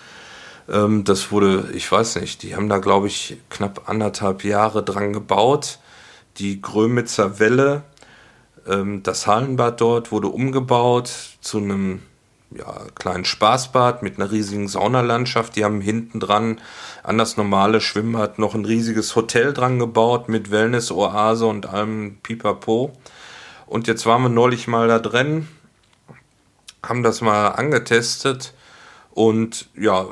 Ähm, 0.68 1.04
das 1.04 1.32
wurde, 1.32 1.70
ich 1.74 1.90
weiß 1.90 2.16
nicht, 2.16 2.42
die 2.42 2.54
haben 2.54 2.68
da, 2.68 2.78
glaube 2.78 3.06
ich, 3.06 3.38
knapp 3.50 3.88
anderthalb 3.88 4.44
Jahre 4.44 4.82
dran 4.82 5.12
gebaut. 5.12 5.78
Die 6.38 6.60
Grömitzer 6.60 7.38
Welle, 7.38 7.82
ähm, 8.66 9.02
das 9.02 9.26
Hallenbad 9.26 9.80
dort 9.80 10.12
wurde 10.12 10.28
umgebaut 10.28 11.10
zu 11.40 11.58
einem 11.58 12.02
ja, 12.56 12.86
kleinen 12.94 13.24
Spaßbad 13.24 14.02
mit 14.02 14.18
einer 14.18 14.30
riesigen 14.30 14.68
Saunalandschaft. 14.68 15.56
Die 15.56 15.64
haben 15.64 15.80
hinten 15.80 16.20
dran 16.20 16.60
an 17.02 17.18
das 17.18 17.36
normale 17.36 17.80
Schwimmbad 17.80 18.38
noch 18.38 18.54
ein 18.54 18.64
riesiges 18.64 19.16
Hotel 19.16 19.52
dran 19.52 19.78
gebaut 19.78 20.28
mit 20.28 20.50
Wellness-Oase 20.50 21.46
und 21.46 21.66
allem 21.66 22.18
Pipapo. 22.22 22.92
Und 23.66 23.86
jetzt 23.86 24.06
waren 24.06 24.22
wir 24.22 24.28
neulich 24.28 24.68
mal 24.68 24.88
da 24.88 24.98
drin, 24.98 25.48
haben 26.82 27.02
das 27.02 27.20
mal 27.20 27.48
angetestet 27.48 28.52
und 29.10 29.68
ja, 29.76 30.06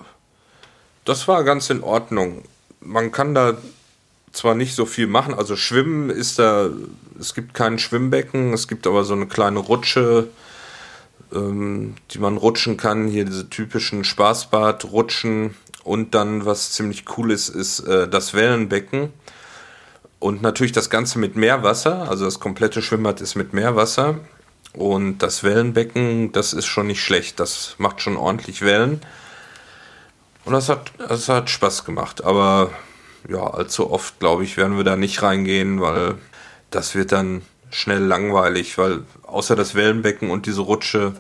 das 1.04 1.28
war 1.28 1.44
ganz 1.44 1.70
in 1.70 1.82
Ordnung. 1.82 2.42
Man 2.80 3.12
kann 3.12 3.34
da 3.34 3.54
zwar 4.32 4.54
nicht 4.54 4.74
so 4.74 4.86
viel 4.86 5.06
machen, 5.06 5.34
also 5.34 5.56
schwimmen 5.56 6.08
ist 6.08 6.38
da, 6.38 6.70
es 7.20 7.34
gibt 7.34 7.52
kein 7.54 7.78
Schwimmbecken, 7.78 8.52
es 8.54 8.66
gibt 8.66 8.86
aber 8.86 9.04
so 9.04 9.12
eine 9.12 9.26
kleine 9.26 9.58
Rutsche, 9.58 10.28
ähm, 11.34 11.94
die 12.10 12.18
man 12.18 12.36
rutschen 12.36 12.76
kann. 12.76 13.08
Hier 13.08 13.24
diese 13.24 13.48
typischen 13.48 14.04
Spaßbad-Rutschen. 14.04 15.54
Und 15.84 16.14
dann, 16.14 16.46
was 16.46 16.72
ziemlich 16.72 17.04
cool 17.16 17.32
ist, 17.32 17.48
ist 17.48 17.80
äh, 17.80 18.08
das 18.08 18.34
Wellenbecken. 18.34 19.12
Und 20.18 20.42
natürlich 20.42 20.72
das 20.72 20.90
Ganze 20.90 21.18
mit 21.18 21.34
Meerwasser. 21.36 22.08
Also 22.08 22.24
das 22.24 22.38
komplette 22.38 22.82
Schwimmbad 22.82 23.20
ist 23.20 23.34
mit 23.34 23.52
Meerwasser. 23.52 24.20
Und 24.72 25.18
das 25.18 25.42
Wellenbecken, 25.42 26.32
das 26.32 26.52
ist 26.52 26.66
schon 26.66 26.86
nicht 26.86 27.02
schlecht. 27.02 27.40
Das 27.40 27.74
macht 27.78 28.00
schon 28.00 28.16
ordentlich 28.16 28.62
Wellen. 28.62 29.00
Und 30.44 30.52
das 30.52 30.68
hat, 30.68 30.92
das 30.98 31.28
hat 31.28 31.50
Spaß 31.50 31.84
gemacht. 31.84 32.24
Aber 32.24 32.70
ja, 33.28 33.42
allzu 33.42 33.90
oft, 33.90 34.18
glaube 34.18 34.44
ich, 34.44 34.56
werden 34.56 34.76
wir 34.76 34.84
da 34.84 34.96
nicht 34.96 35.22
reingehen, 35.22 35.80
weil 35.80 36.16
das 36.70 36.94
wird 36.94 37.12
dann 37.12 37.42
schnell 37.70 38.02
langweilig, 38.02 38.78
weil 38.78 39.04
außer 39.32 39.56
das 39.56 39.74
Wellenbecken 39.74 40.30
und 40.30 40.46
diese 40.46 40.60
Rutsche 40.60 41.14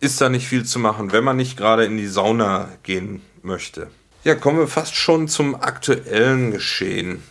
ist 0.00 0.20
da 0.20 0.28
nicht 0.28 0.46
viel 0.46 0.64
zu 0.64 0.78
machen, 0.78 1.12
wenn 1.12 1.24
man 1.24 1.36
nicht 1.36 1.56
gerade 1.56 1.84
in 1.84 1.96
die 1.96 2.06
Sauna 2.06 2.68
gehen 2.82 3.22
möchte. 3.42 3.88
Ja, 4.24 4.34
kommen 4.34 4.58
wir 4.58 4.68
fast 4.68 4.94
schon 4.94 5.28
zum 5.28 5.54
aktuellen 5.54 6.50
Geschehen. 6.50 7.22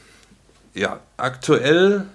Ja, 0.73 0.99
aktuell 1.17 2.05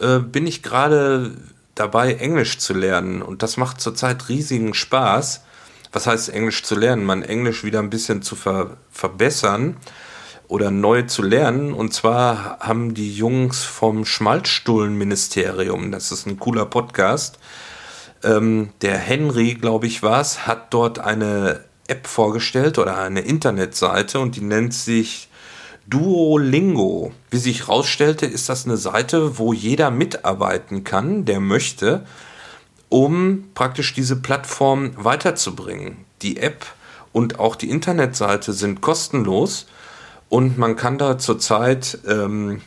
äh, 0.00 0.18
bin 0.18 0.46
ich 0.46 0.62
gerade 0.62 1.36
dabei, 1.74 2.14
Englisch 2.14 2.58
zu 2.58 2.74
lernen 2.74 3.22
und 3.22 3.42
das 3.42 3.56
macht 3.56 3.80
zurzeit 3.80 4.28
riesigen 4.28 4.74
Spaß. 4.74 5.42
Was 5.92 6.06
heißt 6.06 6.28
Englisch 6.30 6.64
zu 6.64 6.74
lernen? 6.74 7.04
Man 7.04 7.22
Englisch 7.22 7.64
wieder 7.64 7.78
ein 7.78 7.90
bisschen 7.90 8.22
zu 8.22 8.36
ver 8.36 8.76
verbessern 8.90 9.76
oder 10.48 10.70
neu 10.70 11.02
zu 11.02 11.22
lernen. 11.22 11.72
Und 11.72 11.94
zwar 11.94 12.58
haben 12.60 12.94
die 12.94 13.14
Jungs 13.14 13.64
vom 13.64 14.04
Schmalzstullenministerium, 14.04 15.92
das 15.92 16.10
ist 16.10 16.26
ein 16.26 16.38
cooler 16.38 16.66
Podcast, 16.66 17.38
ähm, 18.24 18.70
der 18.82 18.98
Henry, 18.98 19.54
glaube 19.54 19.86
ich, 19.86 20.02
war 20.02 20.20
es, 20.20 20.46
hat 20.46 20.74
dort 20.74 20.98
eine 20.98 21.60
App 21.86 22.06
vorgestellt 22.06 22.78
oder 22.78 22.98
eine 22.98 23.20
Internetseite 23.20 24.18
und 24.18 24.36
die 24.36 24.40
nennt 24.40 24.74
sich 24.74 25.28
Duolingo. 25.86 27.12
Wie 27.30 27.38
sich 27.38 27.60
herausstellte, 27.60 28.26
ist 28.26 28.48
das 28.48 28.66
eine 28.66 28.76
Seite, 28.76 29.38
wo 29.38 29.52
jeder 29.52 29.90
mitarbeiten 29.90 30.84
kann, 30.84 31.24
der 31.24 31.40
möchte, 31.40 32.04
um 32.88 33.44
praktisch 33.54 33.94
diese 33.94 34.16
Plattform 34.16 34.92
weiterzubringen. 34.96 36.04
die 36.22 36.38
App 36.38 36.66
und 37.12 37.38
auch 37.38 37.54
die 37.54 37.70
Internetseite 37.70 38.52
sind 38.52 38.80
kostenlos 38.80 39.66
und 40.28 40.58
man 40.58 40.76
kann 40.76 40.98
da 40.98 41.18
zurzeit, 41.18 41.98
ähm, 42.06 42.60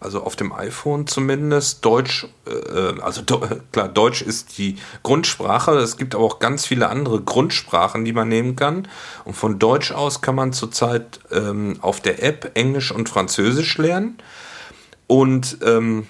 also 0.00 0.22
auf 0.22 0.36
dem 0.36 0.52
iPhone 0.52 1.06
zumindest, 1.06 1.84
Deutsch, 1.84 2.26
äh, 2.46 3.00
also 3.00 3.22
klar, 3.72 3.88
Deutsch 3.88 4.22
ist 4.22 4.58
die 4.58 4.76
Grundsprache. 5.02 5.72
Es 5.72 5.96
gibt 5.96 6.14
aber 6.14 6.24
auch 6.24 6.38
ganz 6.38 6.66
viele 6.66 6.88
andere 6.88 7.20
Grundsprachen, 7.20 8.04
die 8.04 8.12
man 8.12 8.28
nehmen 8.28 8.56
kann. 8.56 8.88
Und 9.24 9.34
von 9.34 9.58
Deutsch 9.58 9.92
aus 9.92 10.20
kann 10.20 10.34
man 10.34 10.52
zurzeit 10.52 11.20
ähm, 11.30 11.78
auf 11.80 12.00
der 12.00 12.22
App 12.22 12.50
Englisch 12.54 12.90
und 12.90 13.08
Französisch 13.08 13.78
lernen. 13.78 14.18
Und 15.06 15.58
ähm, 15.64 16.08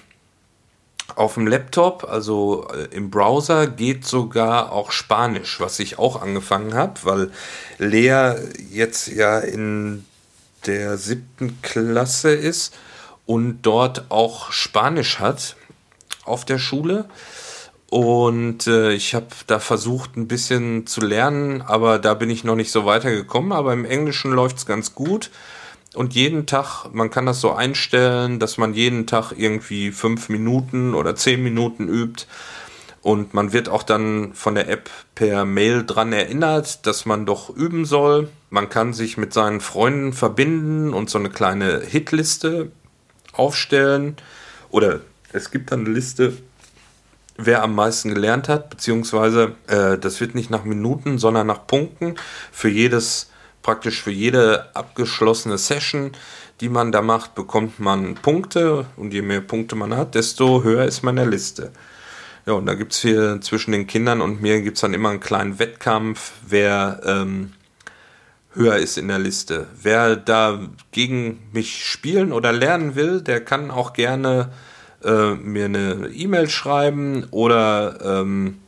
auf 1.15 1.35
dem 1.35 1.47
Laptop, 1.47 2.03
also 2.09 2.67
äh, 2.73 2.95
im 2.95 3.11
Browser, 3.11 3.67
geht 3.67 4.05
sogar 4.05 4.71
auch 4.71 4.91
Spanisch, 4.91 5.59
was 5.59 5.79
ich 5.79 5.99
auch 5.99 6.21
angefangen 6.21 6.73
habe, 6.73 6.93
weil 7.03 7.31
Lea 7.77 8.33
jetzt 8.71 9.07
ja 9.07 9.39
in 9.39 10.05
der 10.65 10.97
siebten 10.97 11.61
Klasse 11.61 12.31
ist 12.31 12.75
und 13.25 13.61
dort 13.61 14.09
auch 14.09 14.51
Spanisch 14.51 15.19
hat 15.19 15.55
auf 16.25 16.45
der 16.45 16.57
Schule. 16.57 17.05
Und 17.89 18.67
äh, 18.67 18.91
ich 18.91 19.15
habe 19.15 19.27
da 19.47 19.59
versucht, 19.59 20.17
ein 20.17 20.27
bisschen 20.27 20.87
zu 20.87 20.99
lernen, 20.99 21.61
aber 21.61 21.99
da 21.99 22.13
bin 22.15 22.29
ich 22.29 22.43
noch 22.43 22.55
nicht 22.55 22.71
so 22.71 22.85
weitergekommen. 22.85 23.53
Aber 23.53 23.71
im 23.73 23.85
Englischen 23.85 24.31
läuft 24.31 24.57
es 24.57 24.65
ganz 24.65 24.93
gut. 24.93 25.29
Und 25.93 26.13
jeden 26.13 26.45
Tag, 26.45 26.89
man 26.91 27.09
kann 27.09 27.25
das 27.25 27.39
so 27.39 27.53
einstellen, 27.53 28.39
dass 28.39 28.57
man 28.57 28.73
jeden 28.73 29.07
Tag 29.07 29.31
irgendwie 29.35 29.91
fünf 29.91 30.29
Minuten 30.29 30.93
oder 30.93 31.15
zehn 31.15 31.41
Minuten 31.41 31.87
übt. 31.87 32.25
Und 33.01 33.33
man 33.33 33.53
wird 33.53 33.69
auch 33.69 33.83
dann 33.83 34.33
von 34.33 34.55
der 34.55 34.69
App 34.69 34.89
per 35.15 35.45
Mail 35.45 35.85
dran 35.85 36.11
erinnert, 36.13 36.85
dass 36.85 37.05
man 37.05 37.25
doch 37.25 37.49
üben 37.49 37.85
soll. 37.85 38.29
Man 38.49 38.69
kann 38.69 38.93
sich 38.93 39.17
mit 39.17 39.33
seinen 39.33 39.61
Freunden 39.61 40.13
verbinden 40.13 40.93
und 40.93 41.09
so 41.09 41.17
eine 41.17 41.29
kleine 41.29 41.79
Hitliste 41.81 42.71
aufstellen. 43.33 44.17
Oder 44.69 45.01
es 45.31 45.51
gibt 45.51 45.71
dann 45.71 45.81
eine 45.81 45.89
Liste, 45.89 46.33
wer 47.37 47.63
am 47.63 47.75
meisten 47.75 48.13
gelernt 48.13 48.49
hat, 48.49 48.69
beziehungsweise 48.69 49.55
äh, 49.67 49.97
das 49.97 50.19
wird 50.19 50.35
nicht 50.35 50.49
nach 50.49 50.63
Minuten, 50.63 51.17
sondern 51.17 51.47
nach 51.47 51.67
Punkten. 51.67 52.15
Für 52.51 52.69
jedes, 52.69 53.29
praktisch 53.61 54.01
für 54.01 54.11
jede 54.11 54.75
abgeschlossene 54.75 55.57
Session, 55.57 56.11
die 56.61 56.69
man 56.69 56.91
da 56.91 57.01
macht, 57.01 57.35
bekommt 57.35 57.79
man 57.79 58.15
Punkte. 58.15 58.85
Und 58.95 59.13
je 59.13 59.21
mehr 59.21 59.41
Punkte 59.41 59.75
man 59.75 59.95
hat, 59.95 60.15
desto 60.15 60.63
höher 60.63 60.85
ist 60.85 61.03
man 61.03 61.13
in 61.17 61.23
der 61.23 61.31
Liste. 61.31 61.71
Ja, 62.47 62.53
und 62.53 62.65
da 62.65 62.75
gibt 62.75 62.93
es 62.93 63.01
hier 63.01 63.41
zwischen 63.41 63.73
den 63.73 63.87
Kindern 63.87 64.21
und 64.21 64.41
mir 64.41 64.61
gibt 64.61 64.77
es 64.77 64.81
dann 64.81 64.93
immer 64.93 65.09
einen 65.09 65.19
kleinen 65.19 65.59
Wettkampf, 65.59 66.31
wer 66.47 67.01
ähm, 67.03 67.51
höher 68.53 68.77
ist 68.77 68.97
in 68.97 69.09
der 69.09 69.19
Liste. 69.19 69.67
Wer 69.81 70.15
da 70.15 70.61
gegen 70.93 71.39
mich 71.51 71.85
spielen 71.85 72.31
oder 72.31 72.53
lernen 72.53 72.95
will, 72.95 73.19
der 73.19 73.43
kann 73.43 73.69
auch 73.69 73.91
gerne 73.91 74.49
äh, 75.03 75.35
mir 75.35 75.65
eine 75.65 76.07
E-Mail 76.13 76.49
schreiben 76.49 77.27
oder 77.31 78.21
ähm, 78.21 78.59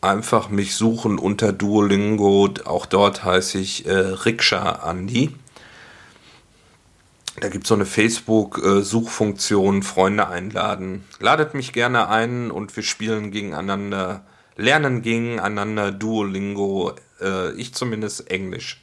einfach 0.00 0.48
mich 0.48 0.74
suchen 0.74 1.20
unter 1.20 1.52
Duolingo. 1.52 2.52
Auch 2.64 2.86
dort 2.86 3.22
heiße 3.22 3.58
ich 3.58 3.86
äh, 3.86 3.92
Rikscha 3.92 4.72
Andi. 4.82 5.36
Da 7.40 7.48
gibt 7.48 7.64
es 7.64 7.68
so 7.68 7.74
eine 7.74 7.86
Facebook-Suchfunktion, 7.86 9.82
Freunde 9.82 10.28
einladen. 10.28 11.04
Ladet 11.20 11.54
mich 11.54 11.72
gerne 11.72 12.08
ein 12.08 12.50
und 12.50 12.74
wir 12.74 12.82
spielen 12.82 13.30
gegeneinander, 13.30 14.24
lernen 14.56 15.02
gegeneinander 15.02 15.92
Duolingo, 15.92 16.94
äh, 17.20 17.52
ich 17.52 17.74
zumindest 17.74 18.30
Englisch. 18.30 18.82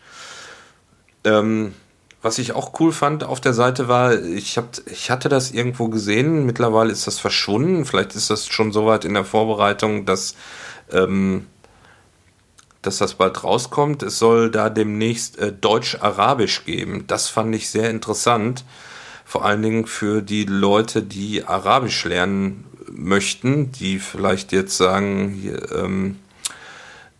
Ähm, 1.24 1.74
was 2.22 2.38
ich 2.38 2.54
auch 2.54 2.80
cool 2.80 2.92
fand 2.92 3.24
auf 3.24 3.42
der 3.42 3.54
Seite 3.54 3.88
war, 3.88 4.13
ich, 4.22 4.58
hab, 4.58 4.70
ich 4.86 5.12
hatte 5.12 5.30
das 5.30 5.52
irgendwo 5.52 5.89
gesehen, 5.89 6.46
mittlerweile 6.46 6.92
ist 6.92 7.06
das 7.06 7.20
verschwunden, 7.20 7.86
vielleicht 7.86 8.16
ist 8.16 8.30
das 8.30 8.48
schon 8.48 8.72
so 8.72 8.86
weit 8.86 9.04
in 9.04 9.13
der 9.13 9.26
Vorbereitung, 9.26 10.06
dass 10.06 10.36
ähm, 10.92 11.48
dass 12.86 12.98
das 12.98 13.15
bald 13.15 13.43
rauskommt. 13.43 14.04
Es 14.04 14.19
soll 14.19 14.52
da 14.52 14.69
demnächst 14.69 15.39
äh, 15.39 15.52
Deutsch-Arabisch 15.52 16.65
geben. 16.65 17.06
Das 17.08 17.30
fand 17.30 17.56
ich 17.56 17.69
sehr 17.69 17.89
interessant. 17.89 18.63
Vor 19.26 19.46
allen 19.46 19.62
Dingen 19.62 19.88
für 19.88 20.22
die 20.22 20.46
Leute, 20.46 21.02
die 21.02 21.43
Arabisch 21.43 22.06
lernen 22.06 22.65
möchten, 22.91 23.72
die 23.72 24.00
vielleicht 24.00 24.52
jetzt 24.52 24.78
sagen, 24.78 25.30
hier, 25.41 25.72
ähm, 25.72 26.17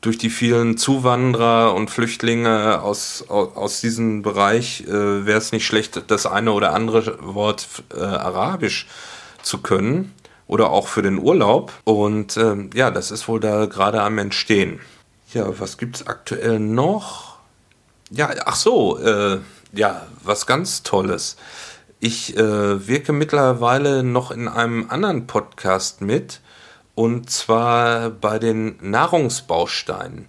durch 0.04 0.18
die 0.18 0.30
vielen 0.30 0.78
Zuwanderer 0.78 1.74
und 1.74 1.90
Flüchtlinge 1.90 2.82
aus, 2.82 3.24
aus, 3.30 3.56
aus 3.56 3.82
diesem 3.82 4.22
Bereich 4.22 4.82
äh, 4.82 5.26
wäre 5.26 5.38
es 5.38 5.54
nicht 5.54 5.66
schlecht, 5.66 6.04
das 6.08 6.26
eine 6.26 6.52
oder 6.52 6.74
andere 6.74 7.18
Wort 7.22 7.68
äh, 7.96 8.02
Arabisch 8.02 8.88
zu 9.42 9.60
können 9.60 10.12
oder 10.46 10.72
auch 10.72 10.90
für 10.90 11.02
den 11.02 11.18
Urlaub. 11.18 11.72
Und 11.86 12.36
ähm, 12.36 12.70
ja, 12.74 12.92
das 12.92 13.12
ist 13.12 13.30
wohl 13.30 13.40
da 13.40 13.66
gerade 13.66 14.02
am 14.02 14.18
Entstehen. 14.18 14.82
Ja, 15.34 15.60
was 15.60 15.80
gibt 15.80 15.96
es 15.96 16.06
aktuell 16.06 16.60
noch? 16.60 17.38
Ja, 18.12 18.30
ach 18.46 18.56
so, 18.56 19.00
äh, 19.00 19.40
ja, 19.72 20.06
was 20.24 20.46
ganz 20.46 20.84
Tolles. 20.84 21.38
Ich 22.00 22.38
äh, 22.38 22.88
wirke 22.88 23.14
mittlerweile 23.14 24.04
noch 24.04 24.30
in 24.30 24.48
einem 24.48 24.92
anderen 24.92 25.26
Podcast 25.26 26.02
mit, 26.02 26.40
und 26.94 27.32
zwar 27.32 28.12
bei 28.12 28.38
den 28.38 28.76
Nahrungsbausteinen. 28.82 30.28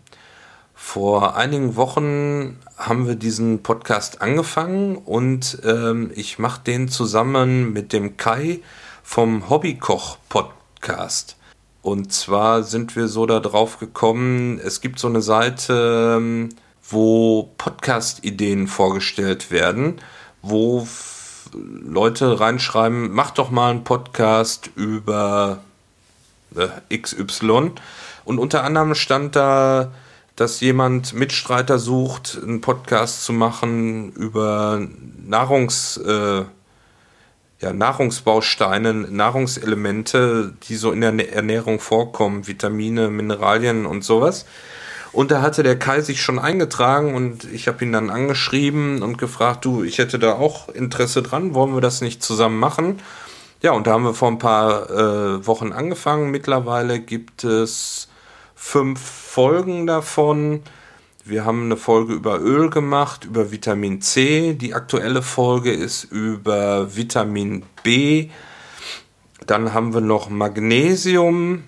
Vor 0.75 1.37
einigen 1.37 1.77
Wochen 1.77 2.59
haben 2.79 3.07
wir 3.07 3.17
diesen 3.17 3.63
Podcast 3.63 4.23
angefangen 4.23 4.97
und 4.97 5.59
ähm, 5.65 6.13
ich 6.15 6.39
mache 6.39 6.63
den 6.63 6.89
zusammen 6.89 7.75
mit 7.75 7.93
dem 7.93 8.17
Kai 8.17 8.63
vom 9.03 9.51
Hobbykoch 9.51 10.17
Podcast. 10.31 11.37
Und 11.85 12.15
zwar 12.15 12.63
sind 12.63 12.97
wir 12.97 13.09
so 13.09 13.27
da 13.27 13.41
drauf 13.41 13.79
gekommen, 13.79 14.59
es 14.59 14.81
gibt 14.81 14.99
so 14.99 15.07
eine 15.07 15.21
Seite, 15.21 16.17
ähm, 16.17 16.49
wo 16.89 17.51
Podcast-Ideen 17.59 18.69
vorgestellt 18.69 19.51
werden, 19.51 20.01
wo 20.41 20.89
Leute 21.53 22.41
reinschreiben, 22.41 23.13
mach 23.13 23.33
doch 23.33 23.51
mal 23.51 23.71
einen 23.71 23.85
Podcast 23.85 24.71
über 24.77 25.59
äh, 26.57 26.97
XY. 26.97 27.73
Und 28.25 28.39
unter 28.39 28.65
anderem 28.65 28.95
stand 28.95 29.37
da, 29.37 29.93
dass 30.37 30.61
jemand 30.61 31.13
Mitstreiter 31.13 31.79
sucht, 31.79 32.39
einen 32.43 32.63
Podcast 32.63 33.27
zu 33.27 33.35
machen 33.35 34.11
über 34.13 34.81
Nahrungs... 35.23 35.99
Äh, 35.99 36.45
ja, 37.65 37.73
Nahrungsbausteine, 37.73 38.93
Nahrungselemente, 38.93 40.53
die 40.65 40.77
so 40.77 40.93
in 40.93 41.01
der 41.01 41.33
Ernährung 41.33 41.81
vorkommen, 41.81 42.47
Vitamine, 42.47 43.09
Mineralien 43.09 43.87
und 43.87 44.05
sowas. 44.05 44.45
Und 45.13 45.31
da 45.31 45.41
hatte 45.41 45.63
der 45.63 45.79
Kai 45.79 46.03
sich 46.03 46.21
schon 46.21 46.39
eingetragen 46.39 47.15
und 47.15 47.45
ich 47.45 47.67
habe 47.67 47.83
ihn 47.83 47.93
dann 47.93 48.11
angeschrieben 48.11 49.03
und 49.03 49.17
gefragt, 49.17 49.65
du, 49.65 49.83
ich 49.83 49.97
hätte 49.97 50.19
da 50.19 50.35
auch 50.35 50.69
Interesse 50.69 51.23
dran, 51.23 51.55
wollen 51.55 51.73
wir 51.73 51.81
das 51.81 52.03
nicht 52.03 52.23
zusammen 52.23 52.59
machen? 52.59 53.01
Ja, 53.63 53.73
und 53.73 53.87
da 53.87 53.93
haben 53.93 54.05
wir 54.05 54.13
vor 54.13 54.29
ein 54.29 54.39
paar 54.39 54.91
äh, 54.91 55.47
Wochen 55.47 55.73
angefangen. 55.73 56.31
Mittlerweile 56.31 57.01
gibt 57.01 57.45
es 57.45 58.09
fünf 58.55 59.01
Folgen 59.01 59.87
davon. 59.87 60.61
Wir 61.27 61.47
haben 61.47 61.65
eine 61.65 61.79
Folge 61.79 62.13
über 62.13 62.39
Öl 62.39 62.69
gemacht, 62.69 63.25
über 63.25 63.51
Vitamin 63.51 64.03
C. 64.03 64.53
Die 64.53 64.75
aktuelle 64.75 65.23
Folge 65.23 65.73
ist 65.73 66.05
über 66.05 66.97
Vitamin 66.97 67.63
B. 67.83 68.29
Dann 69.47 69.73
haben 69.73 69.95
wir 69.95 70.03
noch 70.03 70.29
Magnesium 70.29 71.65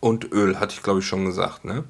und 0.00 0.32
Öl, 0.32 0.58
hatte 0.58 0.74
ich 0.74 0.82
glaube 0.82 0.98
ich 0.98 1.06
schon 1.06 1.26
gesagt. 1.26 1.64
Ne? 1.64 1.84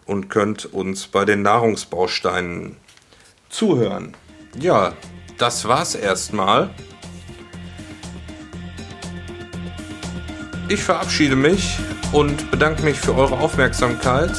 und 0.06 0.30
könnt 0.30 0.72
uns 0.72 1.06
bei 1.06 1.26
den 1.26 1.42
Nahrungsbausteinen 1.42 2.76
zuhören. 3.50 4.14
Ja, 4.58 4.94
das 5.36 5.68
war's 5.68 5.94
erstmal. 5.94 6.70
Ich 10.68 10.82
verabschiede 10.82 11.36
mich 11.36 11.78
und 12.10 12.50
bedanke 12.50 12.82
mich 12.82 12.98
für 12.98 13.14
eure 13.14 13.38
Aufmerksamkeit. 13.38 14.32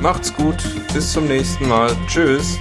Macht's 0.00 0.32
gut, 0.32 0.62
bis 0.94 1.12
zum 1.12 1.26
nächsten 1.26 1.68
Mal. 1.68 1.90
Tschüss. 2.06 2.56